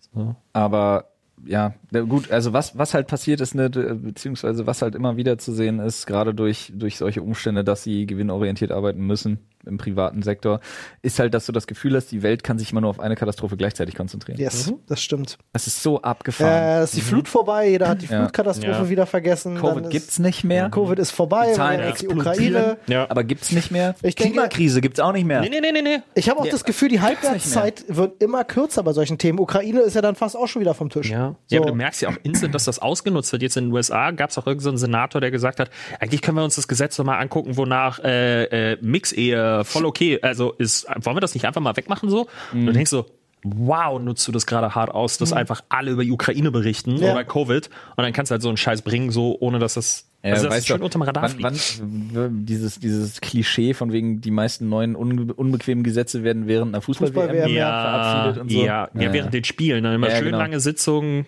[0.53, 1.05] Aber
[1.45, 5.53] ja, gut, also was, was halt passiert ist, ne, beziehungsweise was halt immer wieder zu
[5.53, 10.59] sehen ist, gerade durch, durch solche Umstände, dass sie gewinnorientiert arbeiten müssen im privaten Sektor,
[11.01, 13.15] ist halt, dass du das Gefühl hast, die Welt kann sich immer nur auf eine
[13.15, 14.39] Katastrophe gleichzeitig konzentrieren.
[14.39, 15.37] Yes, das stimmt.
[15.53, 16.81] Das ist so abgefahren.
[16.81, 18.19] Äh, ist die Flut vorbei, jeder hat die Ja.
[18.21, 18.89] Flutkatastrophe Ja.
[18.89, 19.55] wieder vergessen.
[19.55, 20.69] dann Covid ist, gibt's nicht mehr.
[20.69, 22.07] Covid ist vorbei, Die Zahlen jetzt die.
[22.07, 22.77] Ukraine.
[22.87, 23.09] Ja.
[23.09, 23.95] Aber gibt's nicht mehr.
[24.03, 25.41] Ich denke- Klimakrise gibt's auch nicht mehr.
[25.41, 25.99] Nee, nee, nee, nee.
[26.15, 29.39] Ich habe auch Ja, das Gefühl, die Halbwertszeit wird immer kürzer bei solchen Themen.
[29.39, 31.09] Ukraine ist ja dann fast auch schon wieder vom Tisch.
[31.09, 31.35] Ja.
[31.47, 31.55] So.
[31.55, 33.41] ja, aber du merkst ja auch instant, dass das ausgenutzt wird.
[33.41, 36.21] Jetzt in den USA gab es auch irgendeinen so einen Senator, der gesagt hat, eigentlich
[36.21, 40.53] können wir uns das Gesetz doch mal angucken, wonach äh, äh, Mix-Ehe voll okay, also
[40.53, 42.27] ist, wollen wir das nicht einfach mal wegmachen so?
[42.53, 43.05] Und du denkst so,
[43.43, 47.11] wow, nutzt du das gerade hart aus, dass einfach alle über die Ukraine berichten Ja.
[47.13, 50.05] oder Covid und dann kannst du halt so einen Scheiß bringen, so ohne dass das,
[50.23, 51.81] Ja, also das weißt ist schön du, unterm Radar wann, fliegt.
[52.13, 56.81] wann, dieses, dieses Klischee von wegen, die meisten neuen unbe unbequemen Gesetze werden während einer
[56.81, 58.65] Fußball-WM Fußball-WM, ja, verabschiedet und so.
[58.65, 60.39] ja, ja, während den Spielen, dann immer Ja, schön genau.
[60.39, 61.25] lange Sitzungen.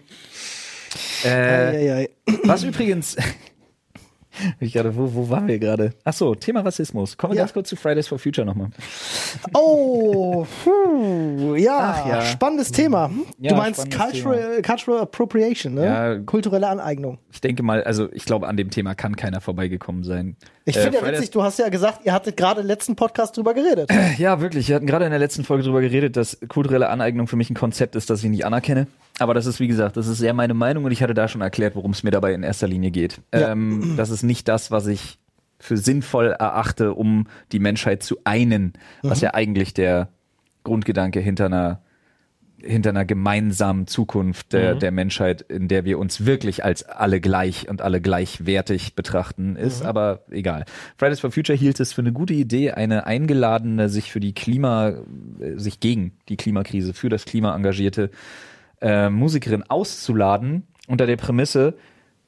[1.24, 2.08] Äh,
[2.46, 3.16] was übrigens.
[4.60, 5.94] Ich gerade, wo, wo waren wir gerade?
[6.04, 7.18] Ach so, Thema Rassismus.
[7.18, 7.44] Kommen wir Ja.
[7.44, 8.70] ganz kurz zu Fridays for Future nochmal.
[9.54, 12.22] Oh, puh, ja, ja.
[12.24, 13.10] spannendes Thema.
[13.40, 15.86] Ja, du meinst Cultural, Cultural Appropriation, ne?
[15.86, 16.20] Ja.
[16.20, 17.18] Kulturelle Aneignung.
[17.32, 20.36] Ich denke mal, also ich glaube, an dem Thema kann keiner vorbeigekommen sein.
[20.66, 22.96] Ich Äh, finde ja Fridays- witzig, du hast ja gesagt, ihr hattet gerade im letzten
[22.96, 23.90] Podcast drüber geredet.
[24.18, 24.68] Ja, wirklich.
[24.68, 27.56] Wir hatten gerade in der letzten Folge drüber geredet, dass kulturelle Aneignung für mich ein
[27.56, 28.88] Konzept ist, das ich nicht anerkenne.
[29.20, 31.41] Aber das ist, wie gesagt, das ist sehr meine Meinung und ich hatte da schon
[31.41, 33.22] erklärt, worum es mir dabei in erster Linie geht.
[33.34, 33.51] Ja.
[33.51, 35.20] Ähm, das ist nicht das, was ich
[35.59, 40.07] für sinnvoll erachte, um die Menschheit zu einen, was ja eigentlich der
[40.63, 41.82] Grundgedanke hinter einer
[42.61, 47.70] hinter einer gemeinsamen Zukunft der, der Menschheit, in der wir uns wirklich als alle gleich
[47.70, 49.84] und alle gleichwertig betrachten, ist.
[49.84, 50.65] Aber egal.
[50.97, 54.89] Fridays for Future hielt es für eine gute Idee, eine eingeladene, sich für die Klima,
[54.89, 58.11] äh, sich gegen die Klimakrise, für das Klima engagierte
[58.82, 61.76] äh, Musikerin auszuladen, unter der Prämisse,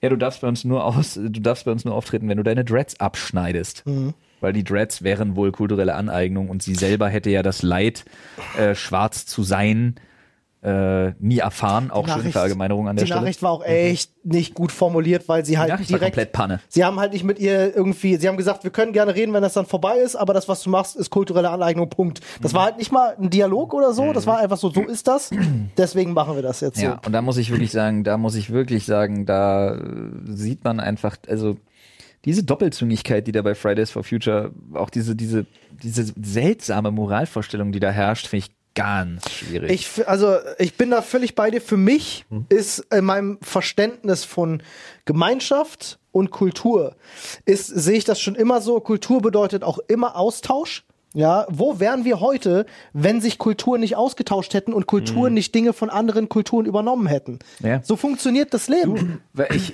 [0.02, 2.43] ja, du darfst bei uns nur aus, du darfst bei uns nur auftreten, wenn du
[2.43, 3.84] deine Dreads abschneidest.
[4.39, 8.06] Weil die Dreads wären wohl kulturelle Aneignung und sie selber hätte ja das Leid,
[8.58, 9.95] äh, schwarz zu sein,
[10.64, 11.89] äh, nie erfahren.
[11.89, 13.22] Auch schöne Nachricht- Verallgemeinerung an der Die Stelle.
[13.22, 16.14] Nachricht war auch echt nicht gut formuliert, weil sie Die halt Nachricht war direkt.
[16.16, 16.59] komplett Panne.
[16.70, 19.41] Sie haben halt nicht mit ihr irgendwie, sie haben gesagt, wir können gerne reden, wenn
[19.41, 22.20] das dann vorbei ist, aber das, was du machst, ist kulturelle Aneignung, Punkt.
[22.43, 25.07] Das war halt nicht mal ein Dialog oder so, das war einfach so, so ist
[25.07, 25.32] das,
[25.78, 26.86] deswegen machen wir das jetzt so.
[26.86, 29.80] Ja, und da muss ich wirklich sagen, da muss ich wirklich sagen, da äh,
[30.26, 31.57] sieht man einfach, also
[32.24, 35.47] diese Doppelzüngigkeit, die da bei Fridays for Future, auch diese, diese,
[35.82, 39.72] diese seltsame Moralvorstellung, die da herrscht, finde ich ganz schwierig.
[39.72, 41.61] Ich, also, ich bin da völlig bei dir.
[41.61, 42.45] Für mich Hm.
[42.49, 44.63] ist in meinem Verständnis von
[45.05, 46.95] Gemeinschaft und Kultur
[47.45, 48.80] ist, sehe ich das schon immer so.
[48.80, 50.84] Kultur bedeutet auch immer Austausch.
[51.13, 55.74] Ja, wo wären wir heute, wenn sich Kulturen nicht ausgetauscht hätten und Kulturen nicht Dinge
[55.74, 57.39] von anderen Kulturen übernommen hätten?
[57.59, 57.69] Hm.
[57.69, 57.82] Ja.
[57.84, 59.22] So funktioniert das Leben.
[59.34, 59.74] Weil ich,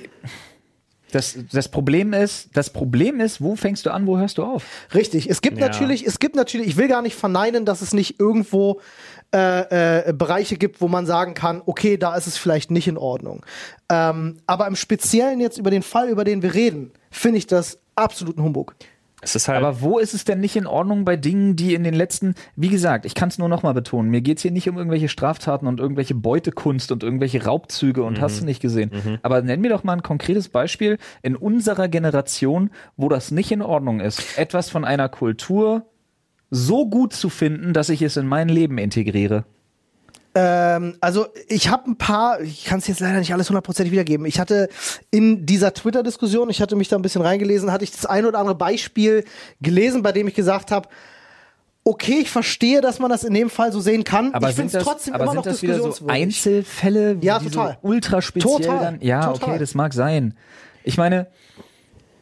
[1.11, 4.63] Das, das Problem ist, das Problem ist, wo fängst du an, wo hörst du auf?
[4.93, 5.29] Richtig.
[5.29, 5.67] Es gibt Ja.
[5.67, 8.81] natürlich, es gibt natürlich, ich will gar nicht verneinen, dass es nicht irgendwo
[9.33, 12.97] äh, äh, Bereiche gibt, wo man sagen kann, okay, da ist es vielleicht nicht in
[12.97, 13.45] Ordnung.
[13.89, 17.79] Ähm, aber im Speziellen jetzt über den Fall, über den wir reden, finde ich das
[17.95, 18.75] absoluten Humbug.
[19.19, 19.57] Es halt.
[19.57, 22.69] Aber wo ist es denn nicht in Ordnung bei Dingen, die in den letzten, wie
[22.69, 25.79] gesagt, ich kann es nur nochmal betonen, mir geht's hier nicht um irgendwelche Straftaten und
[25.79, 28.91] irgendwelche Beutekunst und irgendwelche Raubzüge und hast du nicht gesehen.
[29.23, 33.63] Aber nenn mir doch mal ein konkretes Beispiel in unserer Generation, wo das nicht in
[33.63, 35.87] Ordnung ist, etwas von einer Kultur
[36.51, 39.45] so gut zu finden, dass ich es in mein Leben integriere.
[40.39, 44.27] Ähm, also ich habe ein paar, ich kann es jetzt leider nicht alles hundertprozentig wiedergeben.
[44.27, 44.69] Ich hatte
[45.09, 48.37] in dieser Twitter-Diskussion, ich hatte mich da ein bisschen reingelesen, hatte ich das ein oder
[48.37, 49.23] andere Beispiel
[49.61, 50.89] gelesen, bei dem ich gesagt habe,
[51.83, 54.31] okay, ich verstehe, dass man das in dem Fall so sehen kann.
[54.35, 56.23] Aber ich finde es trotzdem aber immer sind noch das wieder so diskussionswürdig.
[56.23, 57.77] Einzelfälle, Ja, die total.
[57.81, 58.79] so ultra speziell Total.
[58.79, 59.01] dann?
[59.01, 59.49] Ja, Total.
[59.49, 60.35] okay, das mag sein.
[60.83, 61.27] Ich meine,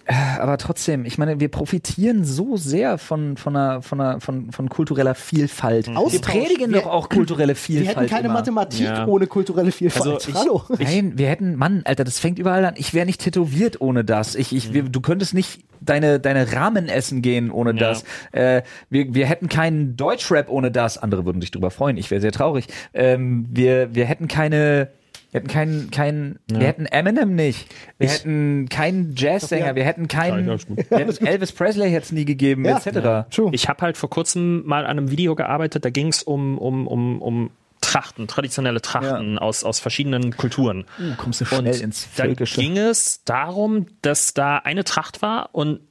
[0.08, 4.70] aber trotzdem, ich meine, wir profitieren so sehr von von einer, von, einer, von, von
[4.70, 5.88] kultureller Vielfalt.
[5.88, 6.22] Wir Austausch.
[6.32, 7.97] predigen Wir- doch auch kulturelle Wir Vielfalt.
[7.97, 8.34] hätten keine immer.
[8.36, 9.08] Mathematik Ja.
[9.08, 10.06] ohne kulturelle Vielfalt.
[10.14, 10.62] Also ich- Hallo.
[10.80, 12.76] Nein, wir hätten, Mann, Alter, das fängt überall an.
[12.78, 14.36] Ich wäre nicht tätowiert ohne das.
[14.36, 17.78] Ich, ich, wir, du könntest nicht deine, deine Ramen essen gehen ohne Ja.
[17.89, 18.03] das.
[18.32, 20.97] Äh, wir, wir hätten keinen Deutschrap ohne das.
[20.99, 21.97] Andere würden sich drüber freuen.
[21.97, 22.68] Ich wäre sehr traurig.
[22.93, 24.89] Ähm, wir, wir hätten keine,
[25.36, 27.67] wir hätten keinen, keinen, wir hätten Eminem nicht.
[27.97, 29.67] Wir hätten keinen Jazzsänger.
[29.67, 29.75] Ja.
[29.75, 32.77] Wir hätten Ja, keinen, wir hätten Elvis Presley hätte es nie gegeben, Ja.
[32.77, 33.27] etc.
[33.51, 36.88] Ich habe halt vor kurzem mal an einem Video gearbeitet, da ging es um, um,
[36.88, 37.49] um, um
[37.81, 40.86] Trachten, traditionelle Trachten aus, aus verschiedenen Kulturen.
[40.99, 42.59] Uh, kommst du Und schnell ins da Völkische.
[42.59, 45.81] ging es darum, dass da eine Tracht war und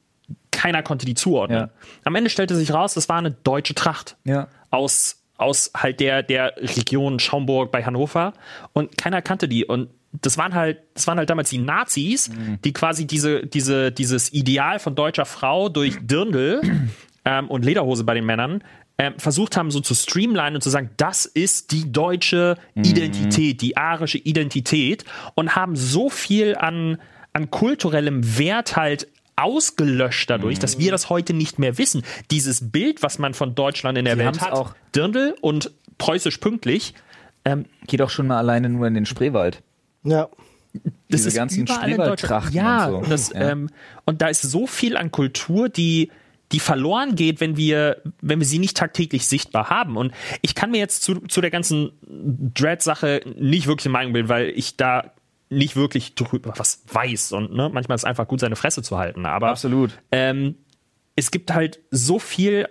[0.51, 1.59] keiner konnte die zuordnen.
[1.59, 1.69] Ja.
[2.05, 4.49] Am Ende stellte sich raus, das war eine deutsche Tracht Ja.
[4.71, 8.33] aus, aus halt der, der Region Schaumburg bei Hannover
[8.73, 9.89] und keiner kannte die und
[10.23, 12.59] das waren halt, das waren halt damals die Nazis, Mhm.
[12.65, 16.61] die quasi diese, diese, dieses Ideal von deutscher Frau durch Dirndl
[17.25, 18.63] ähm, und Lederhose bei den Männern
[18.97, 22.85] ähm, versucht haben, so zu streamlinen und zu sagen, das ist die deutsche Mhm.
[22.85, 26.99] Identität, die arische Identität und haben so viel an,
[27.33, 32.03] an kulturellem Wert halt ausgelöscht dadurch, dass wir das heute nicht mehr wissen.
[32.31, 36.39] Dieses Bild, was man von Deutschland in der Sie Welt hat, auch- Dirndl und preußisch
[36.39, 36.95] pünktlich,
[37.45, 39.63] ähm, Geh doch schon mal alleine nur in den Spreewald.
[40.03, 40.29] Ja.
[40.73, 42.53] das Diese ist ganzen Deutschland.
[42.55, 42.99] Ja, und so.
[42.99, 43.51] und, das, Ja.
[43.51, 43.71] Ähm,
[44.07, 46.11] und da ist so viel an Kultur, die
[46.53, 49.97] die verloren geht, wenn wir, wenn wir sie nicht tagtäglich sichtbar haben.
[49.97, 54.29] Und ich kann mir jetzt zu, zu der ganzen Dread-Sache nicht wirklich eine Meinung bilden,
[54.29, 55.14] weil ich da
[55.55, 57.33] nicht wirklich drüber was weiß.
[57.33, 59.27] Und ne, manchmal ist es einfach gut, seine Fresse zu halten.
[59.27, 59.99] Aber Absolut.
[60.13, 60.57] ähm,
[61.17, 62.69] es gibt halt so viel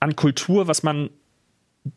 [0.00, 1.10] an Kultur, was man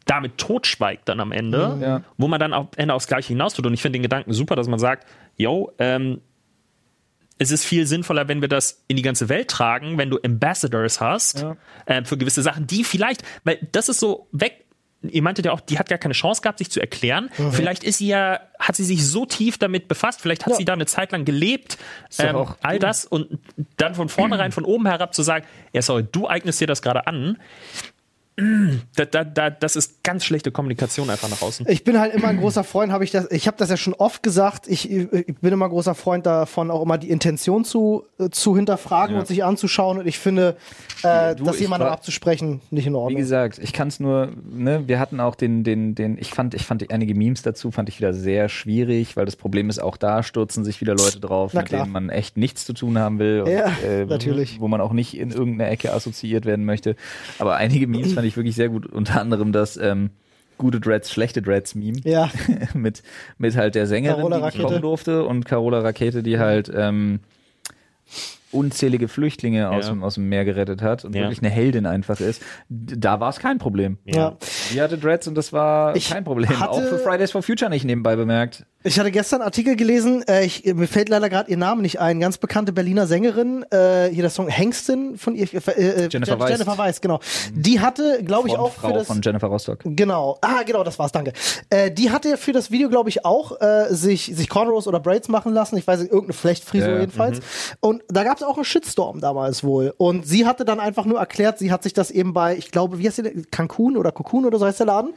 [0.05, 2.03] damit totschweigt dann am Ende, Ja.
[2.17, 3.65] wo man dann am Ende aufs Gleiche hinaus tut.
[3.65, 5.07] Und ich finde den Gedanken super, dass man sagt,
[5.37, 6.21] yo, ähm,
[7.39, 11.01] es ist viel sinnvoller, wenn wir das in die ganze Welt tragen, wenn du Ambassadors
[11.01, 11.57] hast Ja.
[11.85, 14.62] äh, für gewisse Sachen, die vielleicht, weil das ist so weg.
[15.09, 17.29] Ihr meintet ja auch, die hat gar keine Chance gehabt, sich zu erklären.
[17.51, 20.57] Vielleicht ist sie ja, hat sie sich so tief damit befasst, vielleicht hat Ja.
[20.57, 21.77] sie da eine Zeit lang gelebt,
[22.19, 23.39] ähm, auch- all das und
[23.77, 27.05] dann von vornherein, von oben herab zu sagen, ja, sorry, du eignest dir das gerade
[27.07, 27.37] an.
[28.95, 31.67] Da, da, da, das ist ganz schlechte Kommunikation einfach nach außen.
[31.69, 33.93] Ich bin halt immer ein großer Freund, habe ich das, ich habe das ja schon
[33.93, 35.07] oft gesagt, ich, ich
[35.39, 39.19] bin immer ein großer Freund davon, auch immer die Intention zu, äh, zu hinterfragen Ja.
[39.21, 39.99] und sich anzuschauen.
[39.99, 40.57] Und ich finde,
[41.03, 43.19] äh, Du, das jemandem abzusprechen, nicht in Wie Ordnung.
[43.21, 46.65] gesagt, ich kann es nur, ne, wir hatten auch den, den, den, ich fand, ich
[46.65, 50.23] fand einige Memes dazu, fand ich wieder sehr schwierig, weil das Problem ist, auch da
[50.23, 51.83] stürzen sich wieder Leute drauf, Na mit klar.
[51.83, 53.43] denen man echt nichts zu tun haben will.
[53.47, 54.59] Ja, äh, natürlich.
[54.59, 56.95] Wo man auch nicht in irgendeine Ecke assoziiert werden möchte.
[57.37, 60.09] Aber einige Memes fand ich wirklich sehr gut, unter anderem das, ähm,
[60.57, 61.97] gute Dreads, schlechte Dreads Meme.
[62.03, 62.29] Ja.
[62.73, 63.03] mit,
[63.37, 64.63] mit halt der Sängerin, Carola die Rakete.
[64.63, 67.19] kommen durfte und Carola Rakete, die halt, ähm,
[68.51, 69.93] unzählige Flüchtlinge aus, Ja.
[69.93, 71.23] dem, aus dem Meer gerettet hat und Ja.
[71.23, 73.97] wirklich eine Heldin einfach ist, da war es kein Problem.
[74.05, 74.37] Ja.
[74.71, 76.51] Die hatte Dreads und das war Ich kein Problem.
[76.61, 78.65] Auch für Fridays for Future nicht nebenbei bemerkt.
[78.85, 81.99] Ich hatte gestern einen Artikel gelesen, äh, ich, mir fällt leider gerade ihr Name nicht
[82.01, 86.33] ein, ganz bekannte Berliner Sängerin, äh, hier der Song Hengstin von ihr, äh, äh, Jennifer
[86.33, 86.49] Jen- Weiss.
[86.51, 87.19] Jennifer Weiss, genau.
[87.53, 89.79] Die hatte, glaube ich, auch für Frau das von Jennifer Rostock.
[89.85, 90.37] Genau.
[90.41, 91.31] Ah, genau, das war's, danke.
[91.69, 95.29] Äh, die hatte für das Video, glaube ich, auch äh, sich, sich Cornrows oder Braids
[95.29, 95.77] machen lassen.
[95.77, 97.39] Ich weiß nicht, irgendeine Flechtfrisur Ja, jedenfalls.
[97.79, 99.93] Und da gab es auch einen Shitstorm damals wohl.
[99.97, 102.99] Und sie hatte dann einfach nur erklärt, sie hat sich das eben bei, ich glaube,
[102.99, 103.31] wie heißt der?
[103.49, 105.13] Cancun oder Cocoon oder so heißt der Laden,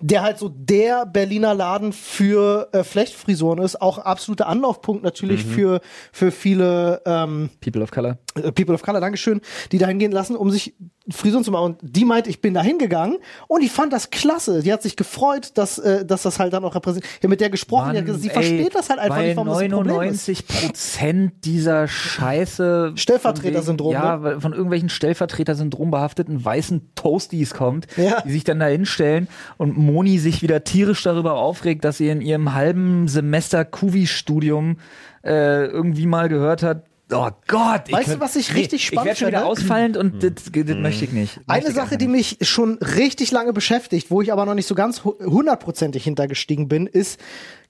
[0.00, 3.80] der halt so der Berliner Laden für äh, Flechtfrisuren ist.
[3.80, 5.80] Auch absoluter Anlaufpunkt natürlich für,
[6.12, 8.18] für viele ähm, People of Color.
[8.34, 9.40] äh, People of Color, Dankeschön,
[9.72, 10.74] die dahin gehen lassen, um sich
[11.10, 11.64] Frisuren zu machen.
[11.64, 14.62] Und die meint, ich bin da hingegangen und die fand das klasse.
[14.62, 17.10] Die hat sich gefreut, dass, äh, dass das halt dann auch repräsentiert.
[17.12, 19.16] Ich habe mit der gesprochen, Mann, die hat gesagt, sie ey, versteht das halt einfach
[19.16, 20.28] weil nicht, warum das ein Problem ist.
[20.28, 24.40] 99 Prozent dieser Scheiße Stellvertreter-Syndrom, Ja, ne?
[24.40, 28.20] von irgendwelchen Stellvertreter-Syndrom behafteten weißen Toasties kommt, Ja.
[28.22, 29.28] die sich dann da hinstellen
[29.58, 34.78] und Moni sich wieder tierisch darüber aufregt, dass sie in ihrem halben Semester Kuvi-Studium
[35.24, 36.84] äh, irgendwie mal gehört hat.
[37.12, 37.82] Oh Gott!
[37.86, 39.50] ich Weißt du, was ich richtig Ich spannend werde schon wieder finde?
[39.52, 41.40] ausfallend und das, das möchte ich nicht.
[41.46, 44.66] Eine Möchte ich Sache, die mich schon richtig lange beschäftigt, wo ich aber noch nicht
[44.66, 47.20] so ganz hu- hundertprozentig hintergestiegen bin, ist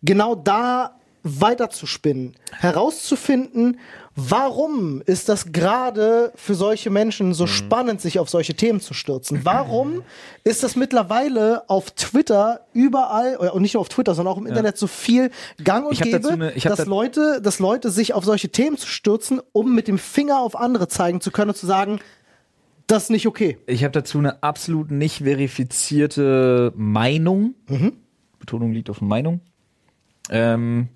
[0.02, 3.78] genau da weiter zu spinnen, herauszufinden,
[4.16, 7.34] warum ist das gerade für solche Menschen Mhm.
[7.34, 9.44] so spannend, sich auf solche Themen zu stürzen?
[9.44, 10.02] Warum
[10.42, 14.78] ist das mittlerweile auf Twitter überall, und nicht nur auf Twitter, sondern auch im Internet
[14.78, 15.30] so viel
[15.62, 18.88] gang und Ich gäbe, eine- dass da- Leute, dass Leute sich auf solche Themen zu
[18.88, 22.00] stürzen, um mit dem Finger auf andere zeigen zu können und zu sagen,
[22.86, 23.58] das ist nicht okay.
[23.66, 27.54] Ich habe dazu eine absolut nicht verifizierte Meinung.
[28.38, 29.40] Betonung liegt auf Meinung.
[30.30, 30.88] Ähm,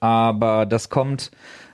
[0.00, 1.30] aber das kommt,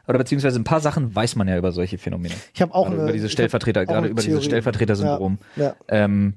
[0.08, 2.34] oder beziehungsweise ein paar Sachen weiß man ja über solche Phänomene.
[2.54, 4.44] Ich habe auch Gerade eine, über diese Stellvertreter, gerade über dieses.
[4.44, 5.38] Stellvertreter-Syndrom.
[5.56, 5.76] Ja, ja.
[5.88, 6.34] Ähm,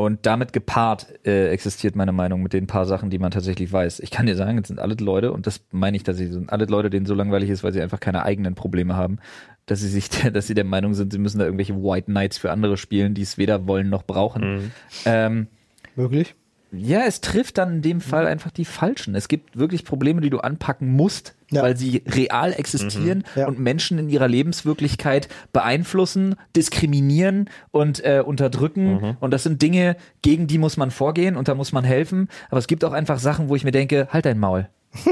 [0.00, 4.00] und damit gepaart äh, existiert meine Meinung mit den paar Sachen, die man tatsächlich weiß.
[4.00, 6.50] Ich kann dir sagen, es sind alle Leute, und das meine ich, dass sie sind
[6.50, 9.18] alle Leute, denen so langweilig ist, weil sie einfach keine eigenen Probleme haben,
[9.66, 12.50] dass sie sich, dass sie der Meinung sind, sie müssen da irgendwelche White Knights für
[12.50, 14.72] andere spielen, die es weder wollen noch brauchen.
[15.04, 15.48] Ähm,
[15.96, 16.34] Möglich.
[16.72, 19.14] Ja, es trifft dann in dem Fall einfach die Falschen.
[19.14, 21.62] Es gibt wirklich Probleme, die du anpacken musst, Ja.
[21.62, 23.48] weil sie real existieren Ja.
[23.48, 29.16] und Menschen in ihrer Lebenswirklichkeit beeinflussen, diskriminieren und äh, unterdrücken.
[29.20, 32.28] Und das sind Dinge, gegen die muss man vorgehen und da muss man helfen.
[32.50, 34.68] Aber es gibt auch einfach Sachen, wo ich mir denke, halt dein Maul.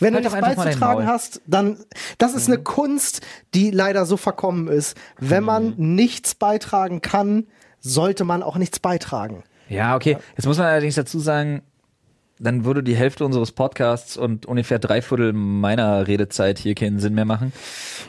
[0.00, 1.76] Wenn Halt du nichts beizutragen hast, dann,
[2.18, 3.20] das ist eine Kunst,
[3.54, 4.96] die leider so verkommen ist.
[5.18, 7.46] Wenn man nichts beitragen kann,
[7.80, 9.42] sollte man auch nichts beitragen.
[9.70, 10.18] Ja, okay.
[10.36, 11.62] Jetzt muss man allerdings dazu sagen,
[12.40, 17.14] dann würde die Hälfte unseres Podcasts und ungefähr drei Viertel meiner Redezeit hier keinen Sinn
[17.14, 17.52] mehr machen.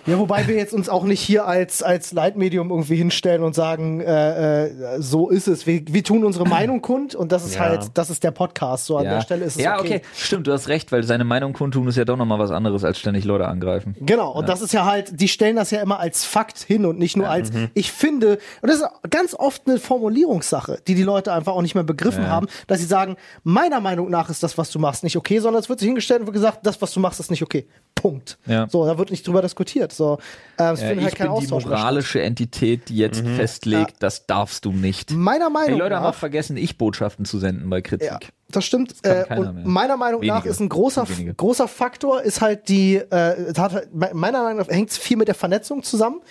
[0.06, 4.00] Ja, wobei wir jetzt uns auch nicht hier als, als Leitmedium irgendwie hinstellen und sagen,
[4.00, 5.68] äh, äh, so ist es.
[5.68, 7.62] Wir, wir tun unsere Meinung kund und das ist Ja.
[7.62, 8.86] halt, das ist der Podcast.
[8.86, 9.98] So an der Stelle ist es ja, okay.
[9.98, 10.02] okay.
[10.16, 13.00] Stimmt, du hast recht, weil seine Meinung kundtun ist ja doch nochmal was anderes, als
[13.00, 13.96] ständig Leute angreifen.
[14.00, 16.98] Genau, und das ist ja halt, die stellen das ja immer als Fakt hin und
[16.98, 17.70] nicht nur als, mhm.
[17.74, 21.76] ich finde, und das ist ganz oft eine Formulierungssache, die die Leute einfach auch nicht
[21.76, 25.18] mehr begriffen haben, dass sie sagen, meiner Meinung nach ist das, was du machst, nicht
[25.18, 27.44] okay, sondern es wird sich hingestellt und wird gesagt, das, was du machst, ist nicht
[27.44, 27.68] okay.
[27.96, 28.38] Punkt.
[28.46, 28.68] Ja.
[28.70, 29.92] So, da wird nicht drüber diskutiert.
[29.94, 30.18] So,
[30.58, 31.74] äh, es Ja, findet ich halt kein bin die Austausch statt.
[31.80, 35.12] moralische Entität, die jetzt festlegt, das darfst du nicht.
[35.12, 36.16] Meiner Die Meinung Leute haben auch nach.
[36.16, 38.08] vergessen, ich Botschaften zu senden bei Kritik.
[38.10, 38.20] Ja,
[38.50, 39.02] das stimmt.
[39.04, 39.68] kann äh, und mehr.
[39.68, 40.50] meiner Meinung nach Wenige.
[40.50, 41.06] ist ein großer,
[41.38, 45.18] großer Faktor, ist halt die, äh, hat, halt- me- meiner Meinung nach hängt es viel
[45.18, 46.22] mit der Vernetzung zusammen.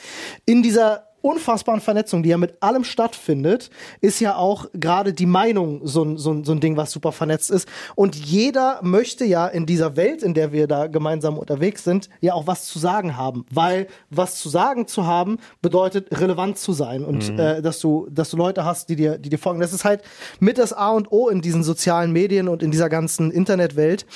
[0.46, 5.86] In dieser unfassbaren Vernetzung, die ja mit allem stattfindet, ist ja auch gerade die Meinung
[5.86, 7.68] so ein, so, ein, so ein Ding, was super vernetzt ist.
[7.94, 12.34] Und jeder möchte ja in dieser Welt, in der wir da gemeinsam unterwegs sind, ja
[12.34, 13.44] auch was zu sagen haben.
[13.52, 18.30] Weil was zu sagen zu haben, bedeutet relevant zu sein und äh, dass du, dass
[18.30, 19.60] du Leute hast, die dir, die dir folgen.
[19.60, 20.02] Das ist halt
[20.38, 24.06] mit das A und O in diesen sozialen Medien und in dieser ganzen Internetwelt.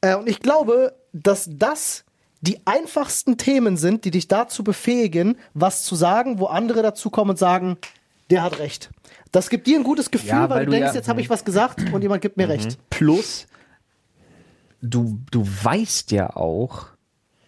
[0.00, 2.04] Äh, und ich glaube, dass das
[2.42, 7.30] die einfachsten Themen sind, die dich dazu befähigen, was zu sagen, wo andere dazu kommen
[7.30, 7.78] und sagen,
[8.30, 8.90] der hat recht.
[9.30, 11.20] Das gibt dir ein gutes Gefühl, Ja, weil, weil du du denkst, ja- jetzt habe
[11.20, 12.78] ich was gesagt und jemand gibt mir recht.
[12.90, 13.46] Plus,
[14.80, 16.86] du, du weißt ja auch,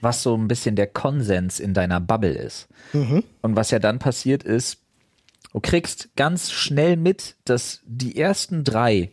[0.01, 2.69] was so ein bisschen der Konsens in deiner Bubble ist.
[2.93, 4.79] Und was ja dann passiert ist,
[5.53, 9.11] du kriegst ganz schnell mit, dass die ersten drei,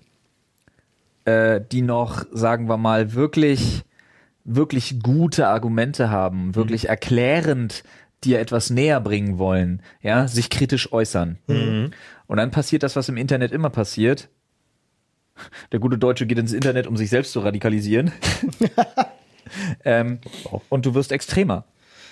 [1.26, 3.84] äh, die noch, sagen wir mal, wirklich,
[4.44, 7.84] wirklich gute Argumente haben, wirklich erklärend
[8.24, 11.38] dir etwas näher bringen wollen, ja, sich kritisch äußern.
[12.28, 14.30] Und dann passiert das, was im Internet immer passiert.
[15.72, 18.12] Der gute Deutsche geht ins Internet, um sich selbst zu radikalisieren.
[19.86, 20.20] ähm,
[20.70, 21.66] und du wirst extremer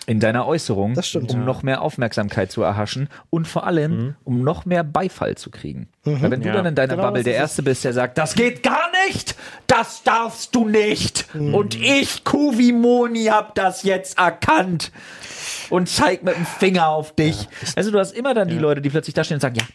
[0.09, 1.31] in deiner Äußerung, Das stimmt.
[1.31, 5.87] um noch mehr Aufmerksamkeit zu erhaschen und vor allem, um noch mehr Beifall zu kriegen.
[6.03, 6.53] Weil wenn du Ja.
[6.55, 7.35] dann in deiner Genau, Bubble der.
[7.35, 9.35] Erste bist, der sagt, das geht gar nicht,
[9.67, 14.91] das darfst du nicht und ich, Kuvimoni, hab das jetzt erkannt
[15.69, 17.47] und zeig mit dem Finger auf dich.
[17.75, 19.65] Also du hast immer dann die Leute, die plötzlich da stehen und sagen, ja,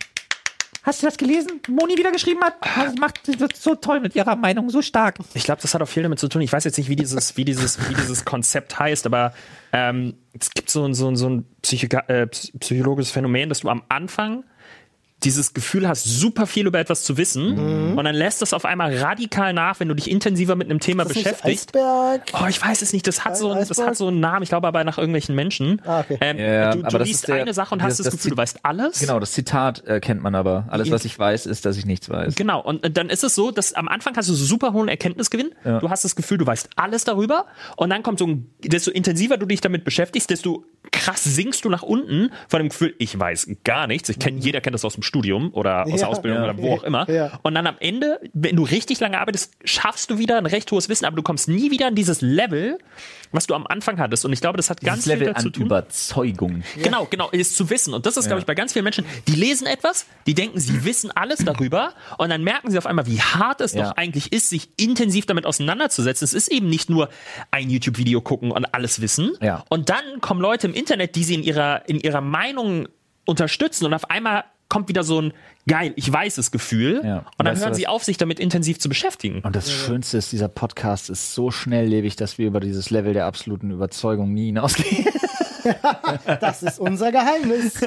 [0.84, 1.60] Hast du das gelesen?
[1.68, 2.54] Moni wieder geschrieben hat?
[2.76, 5.16] Das macht das so toll mit ihrer Meinung, so stark.
[5.34, 6.42] Ich glaube, das hat auch viel damit zu tun.
[6.42, 9.32] Ich weiß jetzt nicht, wie dieses, wie dieses, wie dieses Konzept heißt, aber
[9.72, 13.68] ähm, es gibt so, ein- so, ein- so ein Psychika äh, psychologisches Phänomen, dass du
[13.70, 14.44] am Anfang
[15.24, 17.98] dieses Gefühl hast, super viel über etwas zu wissen Mhm.
[17.98, 21.02] und dann lässt das auf einmal radikal nach, wenn du dich intensiver mit einem Thema
[21.04, 21.24] Ist das nicht
[21.72, 21.72] beschäftigst.
[22.34, 23.06] Oh, ich weiß es nicht.
[23.06, 24.42] Das hat so, ein- das hat so einen Namen.
[24.42, 25.80] Ich glaube aber nach irgendwelchen Menschen.
[25.84, 26.18] Ah, okay.
[26.20, 28.30] ähm, Ja, du du liest ist der- eine Sache und das- hast das, das Gefühl,
[28.32, 28.98] du weißt alles.
[29.00, 30.66] Genau, das Zitat äh, kennt man aber.
[30.68, 32.34] Alles, was ich weiß, ist, dass ich nichts weiß.
[32.34, 34.88] Genau, und äh, dann ist es so, dass am Anfang hast du so super hohen
[34.88, 35.50] Erkenntnisgewinn.
[35.64, 35.80] Ja.
[35.80, 37.46] Du hast das Gefühl, du weißt alles darüber.
[37.76, 41.68] Und dann kommt so ein, desto intensiver du dich damit beschäftigst, desto krass sinkst du
[41.70, 44.08] nach unten von dem Gefühl, ich weiß gar nichts.
[44.08, 45.96] Ich kenn, jeder kennt das aus dem Studium oder aus Ja.
[45.96, 46.50] der Ausbildung Ja.
[46.50, 47.08] oder wo auch immer.
[47.10, 47.38] Ja.
[47.42, 50.88] Und dann am Ende, wenn du richtig lange arbeitest, schaffst du wieder ein recht hohes
[50.88, 52.78] Wissen, aber du kommst nie wieder an dieses Level,
[53.32, 54.24] was du am Anfang hattest.
[54.24, 55.66] Und ich glaube, das hat ganz Dieses Level viel dazu an tun.
[55.66, 56.62] Überzeugung.
[56.82, 57.94] Genau, genau, ist zu wissen.
[57.94, 60.84] Und das ist, glaube ich, bei ganz vielen Menschen, die lesen etwas, die denken, sie
[60.84, 63.84] wissen alles darüber und dann merken sie auf einmal, wie hart es Ja.
[63.88, 66.24] doch eigentlich ist, sich intensiv damit auseinanderzusetzen.
[66.24, 67.08] Es ist eben nicht nur
[67.50, 69.32] ein YouTube-Video gucken und alles wissen.
[69.40, 69.64] Ja.
[69.68, 72.88] Und dann kommen Leute im Internet, die sie in ihrer, in ihrer Meinung
[73.26, 75.32] unterstützen und auf einmal kommt wieder so ein
[75.66, 77.00] geil, ich weiß es Gefühl.
[77.04, 77.18] Ja.
[77.18, 79.40] Und dann Weißt hören sie auf, sich damit intensiv zu beschäftigen.
[79.40, 83.26] Und das Schönste ist, dieser Podcast ist so schnelllebig, dass wir über dieses Level der
[83.26, 85.06] absoluten Überzeugung nie hinausgehen.
[86.40, 87.80] Das ist unser Geheimnis.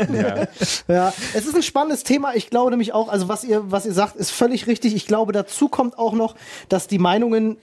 [0.87, 1.13] Ja.
[1.35, 2.35] es ist ein spannendes Thema.
[2.35, 4.95] Ich glaube nämlich auch, also was ihr, was ihr sagt, ist völlig richtig.
[4.95, 6.35] Ich glaube, dazu kommt auch noch,
[6.69, 7.57] dass die Meinungen,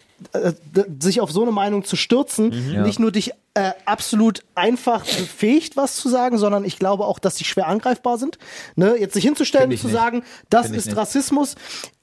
[1.00, 5.94] sich auf so eine Meinung zu stürzen, nicht nur dich äh, absolut einfach befähigt, was
[5.94, 8.36] zu sagen, sondern ich glaube auch, dass sie schwer angreifbar sind.
[8.74, 8.96] Ne?
[8.98, 9.94] Jetzt sich hinzustellen und zu nicht.
[9.94, 10.96] sagen, das ist nicht.
[10.96, 11.54] Rassismus,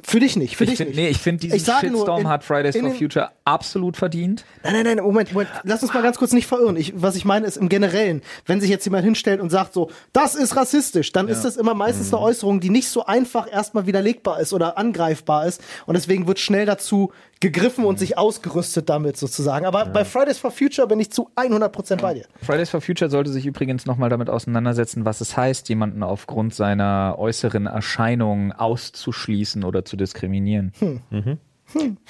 [0.02, 0.56] für dich nicht.
[0.56, 0.98] Für Ich dich find, nicht.
[0.98, 4.46] nee, ich finde diesen Ich Shitstorm in- hat Fridays for Future absolut verdient.
[4.64, 5.50] Nein, nein, nein, Moment, Moment.
[5.64, 6.78] Lass uns mal ganz kurz nicht verirren.
[6.78, 9.92] Ich, was ich meine ist im Generellen, wenn sich jetzt jemand hinstellt und sagt so,
[10.14, 13.86] das ist rassistisch, dann ist das immer meistens eine Äußerung, die nicht so einfach erstmal
[13.86, 15.62] widerlegbar ist oder angreifbar ist.
[15.86, 17.12] Und deswegen wird schnell dazu
[17.42, 19.66] gegriffen und sich ausgerüstet damit sozusagen.
[19.66, 22.26] Aber bei Fridays for Future bin ich zu 100% bei dir.
[22.42, 27.16] Fridays for Future sollte sich übrigens nochmal damit auseinandersetzen, was es heißt, jemanden aufgrund seiner
[27.18, 30.74] äußeren Erscheinung auszuschließen oder zu diskriminieren.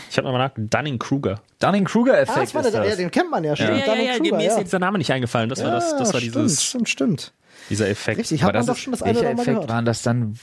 [0.09, 1.35] Ich habe nochmal nach Dunning-Kruger.
[1.35, 2.97] Ah, Dunning-Kruger-Effekt das war ist der, ja, das.
[2.97, 3.67] den kennt man ja schon.
[3.67, 4.59] Ja, ja, Dunning ja, Kruger, mir ist ja.
[4.59, 5.49] jetzt der Name nicht eingefallen.
[5.49, 7.33] Das war, das, das war stimmt, dieses, stimmt, stimmt.
[7.69, 8.19] dieser Effekt.
[8.19, 9.69] Richtig, hat man das doch schon das eine welcher oder andere Mal Effekt gehört.
[9.69, 10.35] waren das dann?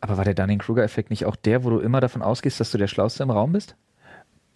[0.00, 2.86] Aber war der Dunning-Kruger-Effekt nicht auch der, wo du immer davon ausgehst, dass du der
[2.86, 3.76] Schlauste im Raum bist?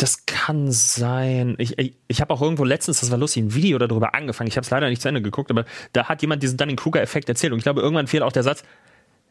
[0.00, 1.56] Das kann sein.
[1.58, 4.48] Ich, ich, ich habe auch irgendwo letztens, das war lustig, ein Video darüber angefangen.
[4.48, 7.52] Ich habe es leider nicht zu Ende geguckt, aber da hat jemand diesen Dunning-Kruger-Effekt erzählt.
[7.52, 8.62] Und ich glaube, irgendwann fiel auch der Satz,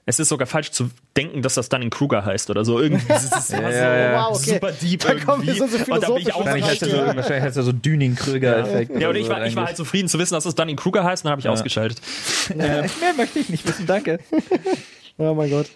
[0.06, 2.80] es ist sogar falsch zu denken, dass das Dunning-Kruger heißt oder so.
[2.80, 4.54] Irgendwie das ist immer so Wow, okay.
[4.54, 5.78] super deep Da kommen wir irgendwie.
[5.78, 7.16] so- so Und da bin ich auch Wahrscheinlich heißt so, Ja.
[7.16, 8.92] wahrscheinlich heißt er so Dunning-Kruger-Effekt.
[8.92, 11.04] ja, und oder ich so war, ich war halt zufrieden zu wissen, dass es Dunning-Kruger
[11.04, 12.00] heißt, und dann habe ich ausgeschaltet.
[12.56, 12.86] Mehr
[13.18, 14.20] möchte ich nicht wissen, danke.
[15.22, 15.70] Oh mein Gott.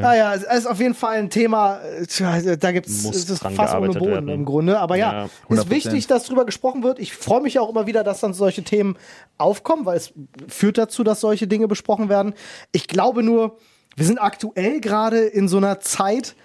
[0.00, 3.88] Naja, es ist auf jeden Fall ein Thema, äh, da gibt es ist fast ohne
[3.88, 4.28] Boden werden.
[4.28, 4.78] im Grunde.
[4.78, 5.32] Aber ja, Ja, ist
[5.66, 5.70] 100%.
[5.70, 7.00] wichtig, dass darüber gesprochen wird.
[7.00, 8.96] Ich freue mich auch immer wieder, dass dann solche Themen
[9.36, 10.12] aufkommen, weil es
[10.46, 12.34] führt dazu, dass solche Dinge besprochen werden.
[12.70, 13.56] Ich glaube nur,
[13.96, 16.36] wir sind aktuell gerade in so einer Zeit,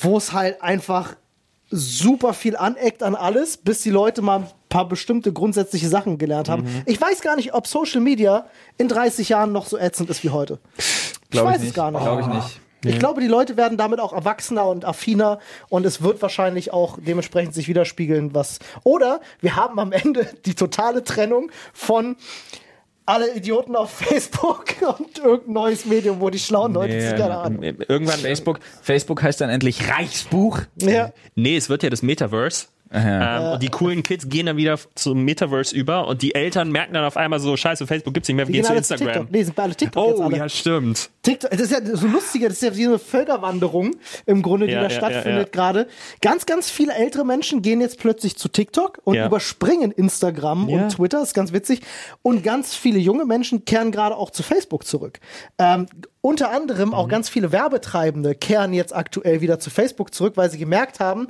[0.00, 1.14] wo es halt einfach
[1.70, 6.48] super viel aneckt an alles, bis die Leute mal ein paar bestimmte grundsätzliche Sachen gelernt
[6.48, 6.62] haben.
[6.62, 6.82] Mhm.
[6.86, 8.46] Ich weiß gar nicht, ob Social Media
[8.78, 10.58] in 30 Jahren noch so ätzend ist wie heute.
[11.36, 12.02] Glaube weiß ich es gar nicht.
[12.02, 12.60] Glaube ich nicht.
[12.84, 16.98] Ich glaube, die Leute werden damit auch erwachsener und affiner und es wird wahrscheinlich auch
[17.04, 18.58] dementsprechend sich widerspiegeln, was.
[18.84, 22.16] Oder wir haben am Ende die totale Trennung von
[23.06, 24.66] alle Idioten auf Facebook
[24.98, 27.62] und irgendein neues Medium, wo die schlauen Leute sich gerne an.
[27.62, 30.60] Irgendwann Facebook, Facebook heißt dann endlich Reichsbuch.
[30.80, 31.12] Ja.
[31.36, 32.66] Nee, es wird ja das Metaverse.
[32.92, 36.94] Ähm, und die coolen Kids gehen dann wieder zum Metaverse über und die Eltern merken
[36.94, 39.06] dann auf einmal so, scheiße, Facebook gibt's nicht mehr, wir gehen gehen zu Instagram.
[39.08, 39.30] TikTok.
[39.32, 40.36] Nee, sind bei alle TikTok jetzt Oh, alle.
[40.36, 41.10] ja, stimmt.
[41.22, 44.72] TikTok, das ist ja so lustiger, das ist ja wie eine Völkerwanderung im Grunde, die
[44.72, 45.44] Ja, da ja, stattfindet ja, ja.
[45.72, 45.88] gerade.
[46.22, 49.26] Ganz, ganz viele ältere Menschen gehen jetzt plötzlich zu TikTok und Ja.
[49.26, 50.82] überspringen Instagram Ja.
[50.84, 51.80] und Twitter, ist ganz witzig.
[52.22, 55.18] Und ganz viele junge Menschen kehren gerade auch zu Facebook zurück.
[55.58, 55.86] Ähm,
[56.20, 56.94] unter anderem Mhm.
[56.94, 61.26] auch ganz viele Werbetreibende kehren jetzt aktuell wieder zu Facebook zurück, weil sie gemerkt haben,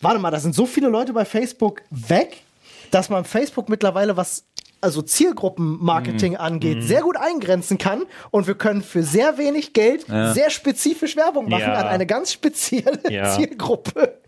[0.00, 2.42] warte mal, da sind so viele Leute bei Facebook weg,
[2.90, 4.44] dass man Facebook mittlerweile was
[4.82, 6.38] also Zielgruppenmarketing Mhm.
[6.38, 11.48] angeht, sehr gut eingrenzen kann und wir können für sehr wenig Geld sehr spezifisch Werbung
[11.48, 11.74] machen Ja.
[11.74, 13.30] an eine ganz spezielle Ja.
[13.36, 14.18] Zielgruppe,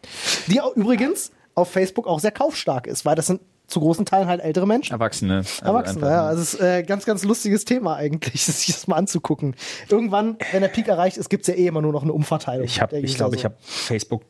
[0.47, 4.29] die auch übrigens auf Facebook auch sehr kaufstark ist, weil das sind zu großen Teilen
[4.29, 4.95] halt ältere Menschen.
[4.95, 5.39] Erwachsene.
[5.39, 6.27] Also Erwachsene, einfach- ja.
[6.27, 9.55] Also es ist äh, ganz, ganz lustiges Thema eigentlich, sich das mal anzugucken.
[9.91, 12.65] Irgendwann, wenn der Peak erreicht ist, gibt es ja eh immer nur noch eine Umverteilung.
[12.65, 13.39] Ich der ich glaube, so.
[13.39, 14.23] ich habe Facebook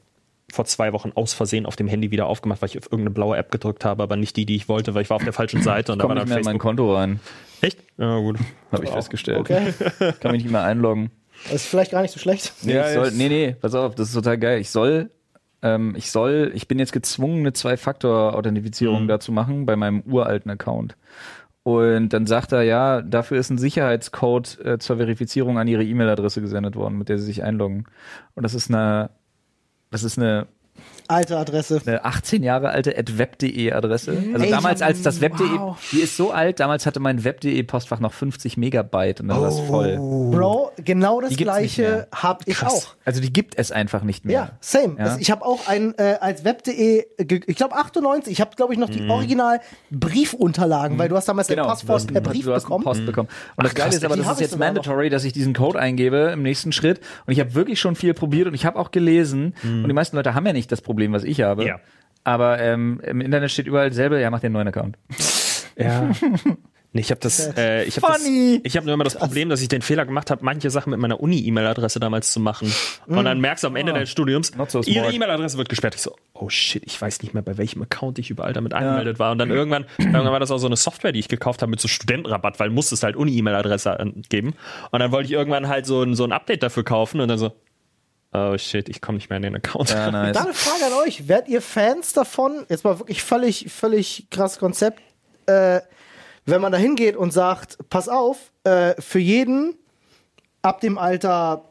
[0.53, 3.37] vor zwei Wochen aus Versehen auf dem Handy wieder aufgemacht, weil ich auf irgendeine blaue
[3.37, 5.63] App gedrückt habe, aber nicht die, die ich wollte, weil ich war auf der falschen
[5.63, 6.61] Seite und da war dann in mein Facebook.
[6.63, 7.21] Konto rein.
[7.61, 7.79] Echt?
[7.99, 8.39] Ja, gut.
[8.73, 9.41] Habe ich festgestellt.
[9.41, 9.73] Okay,
[10.21, 11.11] Kann mich nicht mehr einloggen.
[11.45, 12.53] das ist vielleicht gar nicht so schlecht.
[12.63, 14.61] Nee, Ja, ich soll, nee, nee, pass auf, das ist total geil.
[14.61, 15.11] Ich soll,
[15.61, 19.09] ähm, ich soll, ich bin jetzt gezwungen, eine Zwei-Faktor-Authentifizierung Mhm.
[19.09, 20.97] da zu machen bei meinem uralten Account.
[21.63, 26.41] Und dann sagt er, ja, dafür ist ein Sicherheitscode äh, zur Verifizierung an ihre E-Mail-Adresse
[26.41, 27.85] gesendet worden, mit der sie sich einloggen.
[28.35, 29.11] Und das ist eine,
[29.91, 30.49] das ist eine
[31.09, 31.81] Alte Adresse.
[31.87, 34.17] eine 18 Jahre alte web.de Adresse.
[34.33, 35.77] Also Ey, damals hab- als das web.de, wow.
[35.93, 39.49] die ist so alt, damals hatte mein web.de Postfach noch 50 Megabyte und dann war
[39.49, 39.97] es voll.
[39.97, 42.09] Bro, genau das gleiche mehr.
[42.15, 42.95] hab ich auch.
[43.05, 44.35] Also die gibt es einfach nicht mehr.
[44.35, 44.97] Ja, same.
[44.99, 45.05] Ja.
[45.05, 48.79] Also ich habe auch ein äh, als web.de, ich glaube 98, ich habe glaube ich
[48.79, 52.55] noch die original Briefunterlagen, weil du hast damals Genau, deine Passpost per hast- Brief du
[52.55, 52.85] hast bekommen.
[52.85, 53.29] Post bekommen.
[53.57, 56.31] Und das Geile krass, ist aber, das ist jetzt mandatory, dass ich diesen Code eingebe
[56.33, 57.01] im nächsten Schritt.
[57.27, 59.55] Und ich habe wirklich schon viel probiert und ich habe auch gelesen.
[59.63, 61.67] Und die meisten Leute haben ja nicht das Problem, was ich habe.
[61.67, 61.81] Ja.
[62.25, 64.99] Aber ähm, im Internet steht überall selber, ja, mach dir einen neuen Account.
[65.77, 66.11] Ja.
[66.95, 68.17] Nee, ich habe das, äh, ich habe
[68.63, 70.99] ich habe nur immer das Problem, dass ich den Fehler gemacht habe, manche Sachen mit
[70.99, 72.73] meiner Uni-E-Mail-Adresse damals zu machen.
[73.07, 75.13] Und dann merkst du am Ende deines Studiums, so ihre.
[75.13, 75.95] E-Mail-Adresse wird gesperrt.
[75.97, 79.19] Ich so, oh shit, ich weiß nicht mehr, bei welchem Account ich überall damit angemeldet
[79.19, 79.33] war.
[79.33, 81.79] Und dann irgendwann, irgendwann war das auch so eine Software, die ich gekauft habe mit
[81.79, 84.55] so Studentenrabatt, weil musstest halt Uni-E-Mail-Adresse angeben.
[84.91, 87.39] Und dann wollte ich irgendwann halt so ein, so ein Update dafür kaufen und dann
[87.39, 87.53] so,
[88.33, 89.91] oh shit, ich komme nicht mehr in den Account.
[89.91, 90.35] Ja, nice.
[90.35, 91.29] Da eine Frage an euch.
[91.29, 92.67] Werdet ihr Fans davon?
[92.69, 95.01] Jetzt mal wirklich völlig, völlig krasses Konzept.
[95.47, 95.81] Äh,
[96.45, 99.77] wenn man da hingeht und sagt, pass auf, äh, für jeden
[100.63, 101.65] ab dem Alter,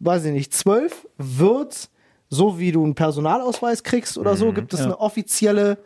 [0.00, 1.88] weiß ich nicht, zwölf wird,
[2.28, 5.78] so wie du einen Personalausweis kriegst oder so, gibt es eine offizielle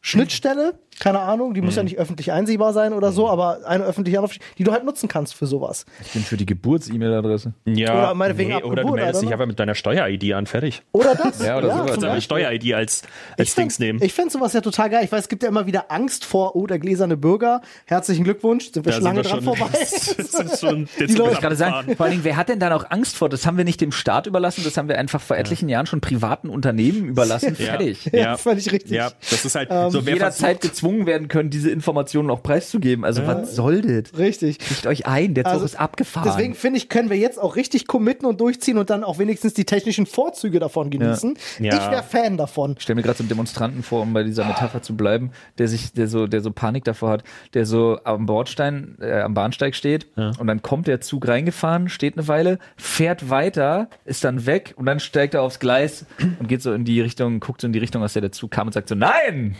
[0.00, 4.18] Schnittstelle, keine Ahnung, die muss ja nicht öffentlich einsehbar sein oder so, aber eine öffentliche,
[4.18, 5.84] Anruf- die du halt nutzen kannst für sowas.
[6.04, 7.52] Ich bin für die Geburts-E-Mail-Adresse.
[7.64, 9.26] Ja, Oder meinetwegen ab oder du Geburt, meldest oder?
[9.26, 10.82] dich einfach mit deiner Steuer-ID an, fertig.
[10.92, 11.44] Oder das?
[11.44, 11.96] Ja, oder sowas, ja.
[11.96, 12.20] Deine Beispiel.
[12.22, 13.02] Steuer-ID als,
[13.38, 14.00] als Ich Dings nehmen.
[14.02, 15.04] Ich fände sowas ja total geil.
[15.04, 17.60] Ich weiß, es gibt ja immer wieder Angst vor, oh, der gläserne Bürger.
[17.86, 19.78] Herzlichen Glückwunsch, sind wir Da schon lange sind dran wir schon- vorbei.
[19.80, 22.70] das ist schon der Die Leute- gerade sagen, vor allen Dingen, wer hat denn da
[22.70, 23.28] noch Angst vor?
[23.28, 26.00] Das haben wir nicht dem Staat überlassen, das haben wir einfach vor etlichen Jahren schon
[26.00, 27.54] privaten Unternehmen überlassen.
[27.56, 28.04] Fertig.
[28.14, 28.92] Ja, völlig richtig.
[28.92, 32.42] Ja, das ist halt Ähm, so, wer Jederzeit versucht, gezwungen werden können, diese Informationen auch
[32.42, 33.04] preiszugeben.
[33.04, 34.16] Also was soll das?
[34.18, 34.58] Richtig.
[34.58, 36.28] Kriegt euch ein, der Zug Also, ist abgefahren.
[36.28, 39.54] Deswegen finde ich, können wir jetzt auch richtig committen und durchziehen und dann auch wenigstens
[39.54, 41.36] die technischen Vorzüge davon genießen.
[41.58, 41.74] Ja.
[41.74, 42.74] Ich wäre Fan davon.
[42.76, 45.68] Ich stelle mir gerade so einen Demonstranten vor, um bei dieser Metapher zu bleiben, der
[45.68, 47.24] sich, der so, der so Panik davor hat,
[47.54, 52.16] der so am Bordstein, äh, am Bahnsteig steht und dann kommt der Zug reingefahren, steht
[52.18, 56.04] eine Weile, fährt weiter, ist dann weg und dann steigt er aufs Gleis
[56.38, 58.50] und geht so in die Richtung, guckt so in die Richtung, aus der der Zug
[58.50, 59.56] kam und sagt so, nein!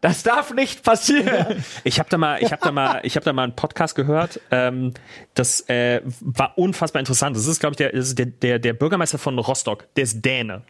[0.00, 1.64] Das darf nicht passieren!
[1.84, 4.40] ich habe da mal, ich habe da mal, ich habe da mal einen Podcast gehört.
[4.50, 4.92] Ähm,
[5.34, 7.36] das äh, war unfassbar interessant.
[7.36, 9.86] Das ist, glaube ich, der, der, der, der Bürgermeister von Rostock.
[9.94, 10.62] Der ist Däne.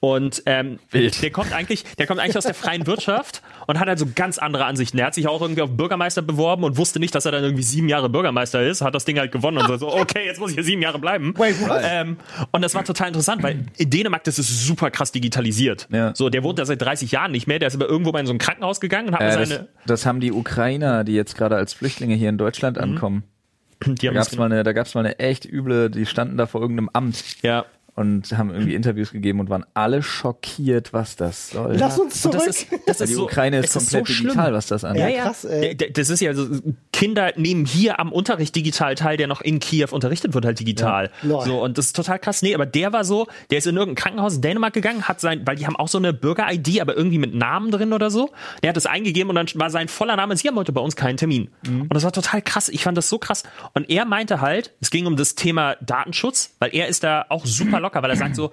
[0.00, 3.98] Und ähm, der kommt eigentlich, der kommt eigentlich aus der freien Wirtschaft und hat halt
[3.98, 4.96] so ganz andere Ansichten.
[4.96, 7.64] Der hat sich auch irgendwie auf Bürgermeister beworben und wusste nicht, dass er dann irgendwie
[7.64, 10.54] sieben Jahre Bürgermeister ist, hat das Ding halt gewonnen und so, okay, jetzt muss ich
[10.54, 11.34] hier sieben Jahre bleiben.
[11.36, 11.56] Wait?
[11.82, 12.16] Ähm,
[12.52, 15.88] und das war total interessant, weil in Dänemark das ist super krass digitalisiert.
[15.90, 16.14] Ja.
[16.14, 18.26] So, der wohnt da seit 30 Jahren nicht mehr, der ist aber irgendwo mal in
[18.26, 19.68] so ein Krankenhaus gegangen und hat Äh, mal das, seine.
[19.86, 23.24] das haben die Ukrainer, die jetzt gerade als Flüchtlinge hier in Deutschland ankommen.
[23.84, 26.36] Die Da haben gab's das mal eine, da gab's mal eine echt üble, die standen
[26.36, 27.64] da vor irgendeinem Amt ja.
[27.98, 31.74] Und haben irgendwie Interviews gegeben und waren alle schockiert, was das soll.
[31.76, 32.36] Lass uns zurück.
[32.36, 34.28] das ist, das ist die so, Ukraine ist komplett so schlimm.
[34.28, 35.02] digital, was das angeht.
[35.02, 35.46] Ja, Ja, krass,
[35.92, 36.46] Das ist ja so,
[36.92, 41.10] Kinder nehmen hier am Unterricht digital teil, der noch in Kiew unterrichtet wird, halt digital.
[41.22, 41.40] Ja.
[41.42, 42.40] So, und das ist total krass.
[42.40, 45.42] Nee, aber der war so, der ist in irgendein Krankenhaus in Dänemark gegangen, hat sein,
[45.44, 48.30] weil die haben auch so eine Bürger-ID, aber irgendwie mit Namen drin oder so.
[48.62, 50.94] Der hat das eingegeben und dann war sein voller Name, sie haben heute bei uns
[50.94, 51.50] keinen Termin.
[51.66, 51.82] Mhm.
[51.82, 52.68] Und das war total krass.
[52.68, 53.42] Ich fand das so krass.
[53.74, 57.44] Und er meinte halt, es ging um das Thema Datenschutz, weil er ist da auch
[57.44, 58.52] super locker, weil er sagt so,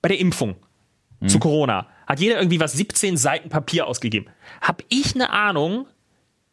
[0.00, 0.56] bei der Impfung
[1.26, 4.26] zu Corona hat jeder irgendwie was 17 Seiten Papier ausgegeben.
[4.60, 5.86] Hab ich eine Ahnung,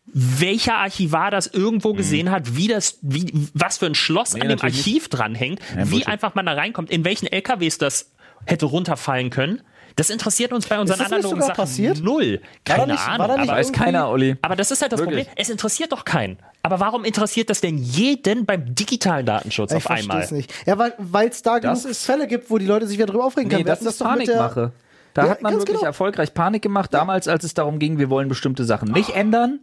[0.05, 4.61] welcher Archivar das irgendwo gesehen hat, wie das, wie, was für ein Schloss an dem
[4.61, 6.07] Archiv dranhängt, wie Bullshit.
[6.07, 8.11] einfach man da reinkommt, in welchen LKWs das
[8.45, 9.61] hätte runterfallen können.
[9.95, 11.99] Das interessiert uns bei unseren Ist das nicht analogen Sachen passiert?
[12.03, 12.39] null.
[12.65, 13.27] War Keine nicht- war Ahnung.
[13.27, 14.35] da nicht aber, Weiß keiner, Olli.
[14.41, 15.25] aber das ist halt das Wirklich.
[15.27, 15.41] Problem.
[15.41, 16.37] Es interessiert doch keinen.
[16.61, 20.17] Aber warum interessiert das denn jeden beim digitalen Datenschutz ich auf einmal?
[20.17, 20.53] versteh's nicht.
[20.65, 23.47] Ja, weil es da Das genug Fälle gibt, wo die Leute sich wieder drüber aufregen
[23.49, 23.65] Nee, können.
[23.65, 24.71] Das hatten ist Panikmache.
[25.13, 25.85] Da Ja, hat man wirklich genau.
[25.85, 29.59] erfolgreich Panik gemacht, damals, als es darum ging, wir wollen bestimmte Sachen nicht ändern.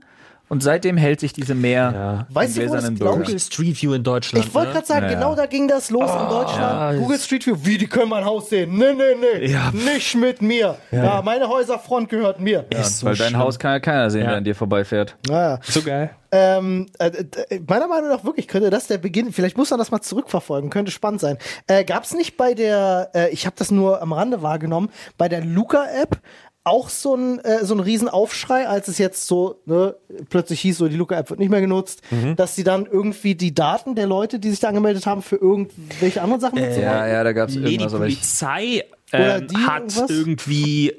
[0.49, 4.45] Und seitdem hält sich diese Meer Weißt du, wo das, Google Street View in Deutschland.
[4.47, 4.75] Ich wollte ne?
[4.75, 5.37] gerade sagen, Ja, genau ja.
[5.37, 6.99] da ging das los in Deutschland.
[7.01, 8.77] Google Street View, wie, die können mein Haus sehen.
[8.77, 9.73] Nee, nee, nee, Ja.
[9.73, 10.77] nicht mit mir.
[10.93, 12.65] Ja, meine Häuserfront gehört mir.
[12.73, 13.37] Ja, Ist so weil dein.
[13.37, 14.29] Haus kann ja keiner sehen, Ja.
[14.29, 15.17] der an dir vorbeifährt.
[15.29, 15.59] Naja.
[15.63, 16.11] So geil.
[16.33, 19.91] Ähm, äh, äh, meiner Meinung nach wirklich könnte das der Beginn, vielleicht muss man das
[19.91, 21.39] mal zurückverfolgen, könnte spannend sein.
[21.69, 25.29] Äh, Gab es nicht bei der, äh, ich habe das nur am Rande wahrgenommen, bei
[25.29, 26.19] der Luca-App
[26.67, 29.95] auch so ein, äh, so ein Riesenaufschrei, als es jetzt so ne,
[30.31, 32.37] plötzlich hieß, so die Luca-App wird nicht mehr genutzt, Mhm.
[32.37, 36.21] dass sie dann irgendwie die Daten der Leute, die sich da angemeldet haben, für irgendwelche
[36.23, 37.93] anderen Sachen nutzen Ja, ja, da gab es Nee, die irgendwas.
[37.93, 40.11] ich, Polizei ähm, die hat irgendwas?
[40.11, 40.93] irgendwie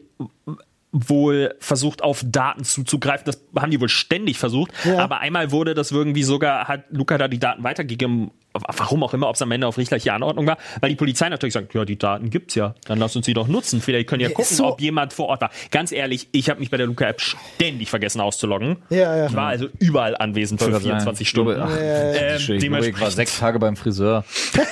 [0.93, 3.25] wohl versucht, auf Daten zuzugreifen.
[3.25, 4.71] Das haben die wohl ständig versucht.
[4.85, 4.99] Ja.
[4.99, 8.31] Aber einmal wurde das irgendwie sogar, hat Luca da die Daten weitergegeben,
[8.75, 11.53] warum auch immer, ob es am Ende auf richterliche Anordnung war, weil die Polizei natürlich
[11.53, 13.81] sagt, ja, die Daten gibt's ja, dann lass uns sie doch nutzen.
[13.81, 15.49] Vielleicht können ja Ja, gucken, so- ob jemand vor Ort war.
[15.71, 18.77] Ganz ehrlich, ich habe mich bei der Luca-App ständig vergessen auszuloggen.
[18.89, 19.25] Ja, ja.
[19.27, 21.61] Ich war also überall anwesend für 24 Stunden.
[21.61, 24.23] Ach, Ähm, ich war dementsprechend- sechs Tage beim Friseur.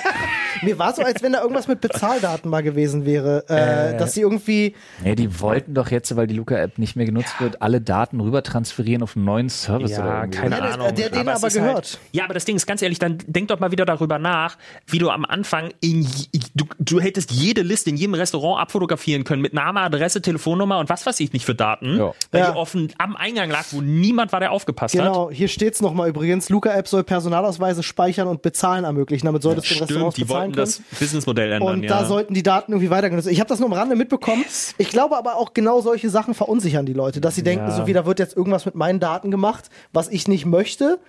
[0.61, 4.21] Mir war so, als wenn da irgendwas mit Bezahldaten mal gewesen wäre, äh, dass sie
[4.21, 4.73] irgendwie
[5.03, 8.41] Nee, die wollten doch jetzt, weil die Luca-App nicht mehr genutzt wird, alle Daten rüber
[8.41, 10.39] transferieren auf einen neuen Service oder Ja, irgendwie.
[10.39, 10.95] keine Ja, der- Ahnung.
[10.95, 11.75] der denen es aber ist gehört.
[11.75, 14.57] Halt, ja, aber das Ding ist ganz ehrlich, dann denk doch mal wieder darüber nach,
[14.87, 16.07] wie du am Anfang in
[16.55, 20.87] du, du hättest jede Liste in jedem Restaurant abfotografieren können mit Name, Adresse, Telefonnummer und
[20.87, 22.13] was weiß ich nicht für Daten, Ja.
[22.31, 22.51] weil Ja.
[22.51, 25.01] die offen am Eingang lag, wo niemand war, der aufgepasst hat.
[25.05, 26.49] Genau, hier steht's nochmal übrigens.
[26.49, 29.25] Luca-App soll Personalausweise speichern und bezahlen ermöglichen.
[29.25, 30.85] Damit solltest du in Restaurants Stimmt, die bezahlen wollten können.
[30.91, 31.89] das Businessmodell ändern, Und ja.
[31.89, 33.27] da sollten die Daten irgendwie weitergenutzt.
[33.27, 34.45] Ich habe das nur am Rande mitbekommen.
[34.77, 37.93] Ich glaube aber auch genau solche Sachen verunsichern die Leute, dass sie denken, so wie
[37.93, 40.99] da wird jetzt irgendwas mit meinen Daten gemacht, was ich nicht möchte.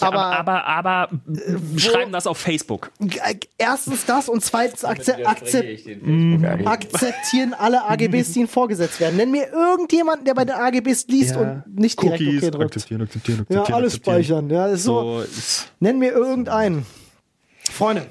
[0.00, 1.18] Ja, aber, aber- aber, aber
[1.78, 2.90] schreiben das auf Facebook.
[3.58, 6.44] Erstens das und zweitens akze akzep Mhm.
[6.66, 9.16] akzeptieren alle AGBs, die ihnen vorgesetzt werden.
[9.16, 11.40] Nenn mir irgendjemanden, der bei den AGBs liest Ja.
[11.66, 12.64] und nicht direkt okay drückt.
[12.64, 14.48] akzeptieren, akzeptieren, Ja, alles speichern.
[14.50, 15.18] Ja, ist so.
[15.18, 16.86] So, ist, Nenn mir irgendeinen.
[17.70, 18.06] Freunde.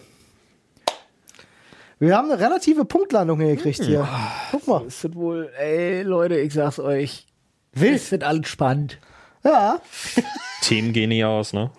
[1.99, 4.07] Wir haben eine relative Punktlandung hingekriegt hier.
[4.51, 4.85] Guck mal.
[4.87, 7.27] Es wird wohl, ey Leute, ich sag's euch,
[7.73, 8.11] Wild.
[8.11, 8.97] wird alles spannend.
[9.43, 9.79] Ja.
[10.61, 11.71] Themen gehen nie aus, ne?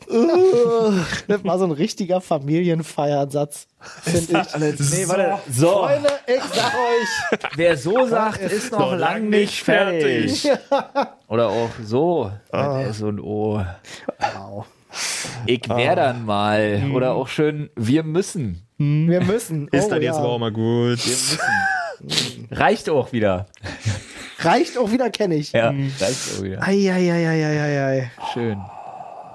[1.29, 3.69] Das war so ein richtiger Familienfeiersatz,
[4.03, 4.91] finde ich.
[4.91, 5.39] Nee, warte.
[5.51, 7.39] So, Freunde, ich sag euch.
[7.57, 10.49] wer so sagt, ist noch lang nicht fertig.
[11.29, 12.83] Oder auch so, Ah.
[12.83, 13.65] S und O.
[15.47, 16.79] Ich wär dann mal.
[16.81, 16.95] Mhm.
[16.95, 18.67] Oder auch schön, wir müssen.
[18.79, 19.69] Wir müssen.
[19.69, 20.21] Ist Oh, dann jetzt ja.
[20.21, 20.99] aber auch mal gut.
[22.51, 23.47] Reicht auch wieder.
[24.45, 25.53] Reicht auch wieder, kenne ich.
[25.53, 26.63] Ja, reicht auch wieder.
[26.63, 28.11] Eieieiei.
[28.33, 28.59] Schön.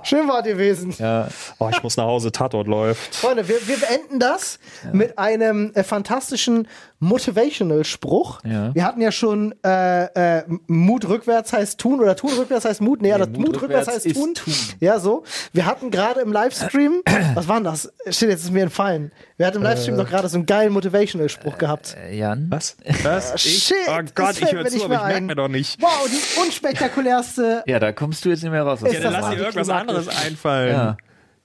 [0.08, 0.96] Schön war gewesen.
[1.00, 1.28] Ja.
[1.60, 3.14] Oh, ich muss nach Hause, Tatort läuft.
[3.14, 4.58] Freunde, wir, wir beenden das
[4.94, 8.40] mit einem äh, fantastischen Motivational-Spruch.
[8.46, 8.74] Ja.
[8.74, 13.02] Wir hatten ja schon äh, äh, Mut rückwärts heißt tun oder tun rückwärts heißt Mut.
[13.02, 14.34] Nee, das Mut Mut, rückwärts, rückwärts heißt tun.
[14.34, 14.54] tun.
[14.80, 15.24] Ja, so.
[15.52, 17.02] Wir hatten gerade im Livestream,
[17.36, 17.92] was war denn das?
[18.10, 19.12] Steht jetzt ist mir entfallen.
[19.36, 21.98] Wir hatten im Livestream doch gerade so einen geilen Motivational-Spruch gehabt.
[22.10, 22.48] Äh, Jan?
[22.50, 22.78] Was?
[23.04, 23.36] Was?
[23.36, 23.64] Ich?
[23.64, 25.82] Shit, oh Gott, ich höre zu, aber ich merke mir doch nicht.
[25.82, 27.64] Wow, die unspektakulärste.
[27.68, 28.80] Ja, da kommst du jetzt nicht mehr raus.
[28.82, 29.97] Ja, dann das lass dir irgendwas antiklimatisch.
[29.98, 30.72] Anderes einfallen.
[30.74, 30.98] Ja.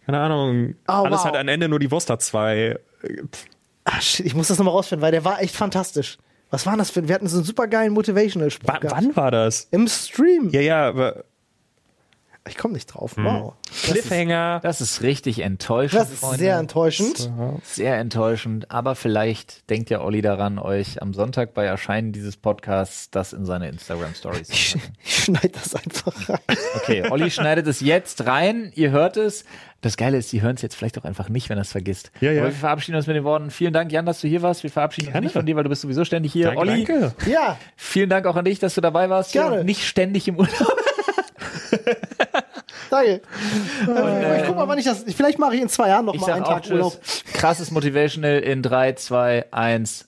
[0.06, 0.74] Keine Ahnung.
[0.88, 1.24] Oh, Alles wow.
[1.26, 2.78] hat ein Ende, nur die Wurst hat zwei.
[4.00, 6.18] Shit, ich muss das nochmal rausfinden, weil der war echt fantastisch.
[6.50, 7.08] Was war das für ein?
[7.08, 8.68] Wir hatten so einen super geilen Motivational-Spruch.
[8.68, 8.96] Wa gehabt.
[8.96, 9.68] wann war das?
[9.70, 10.50] Im Stream.
[10.50, 11.24] Ja, ja, aber
[12.48, 13.12] Ich komme nicht drauf.
[13.16, 13.54] Wow.
[13.84, 14.58] Cliffhanger.
[14.64, 16.00] Das ist richtig enttäuschend.
[16.00, 16.38] Das ist Freunde.
[16.38, 17.30] sehr enttäuschend.
[17.62, 23.10] Sehr enttäuschend, aber vielleicht denkt ja Olli daran, euch am Sonntag bei Erscheinen dieses Podcasts
[23.10, 26.56] das in seine Instagram-Stories zu Ich, ich schneide das einfach rein.
[26.76, 29.44] Okay, Olli schneidet es jetzt rein, ihr hört es.
[29.80, 32.10] Das Geile ist, Sie hören es jetzt vielleicht auch einfach nicht, wenn er es vergisst.
[32.20, 32.42] Ja, ja.
[32.42, 34.62] Aber wir verabschieden uns mit den Worten, vielen Dank, Jan, dass du hier warst.
[34.62, 35.26] Wir verabschieden uns Gerne.
[35.26, 36.46] nicht von dir, weil du bist sowieso ständig hier.
[36.46, 37.14] Danke, Olli, danke.
[37.30, 39.32] Ja, vielen Dank auch an dich, dass du dabei warst.
[39.32, 39.64] Gerne.
[39.64, 40.76] Nicht ständig im Urlaub.
[42.92, 43.20] danke.
[43.88, 45.04] Äh, ich guck mal, wann ich das.
[45.14, 46.98] Vielleicht mache ich in zwei Jahren noch Ich mal einen Tag Urlaub.
[47.32, 50.06] Krasses Motivational in 3, 2, 1.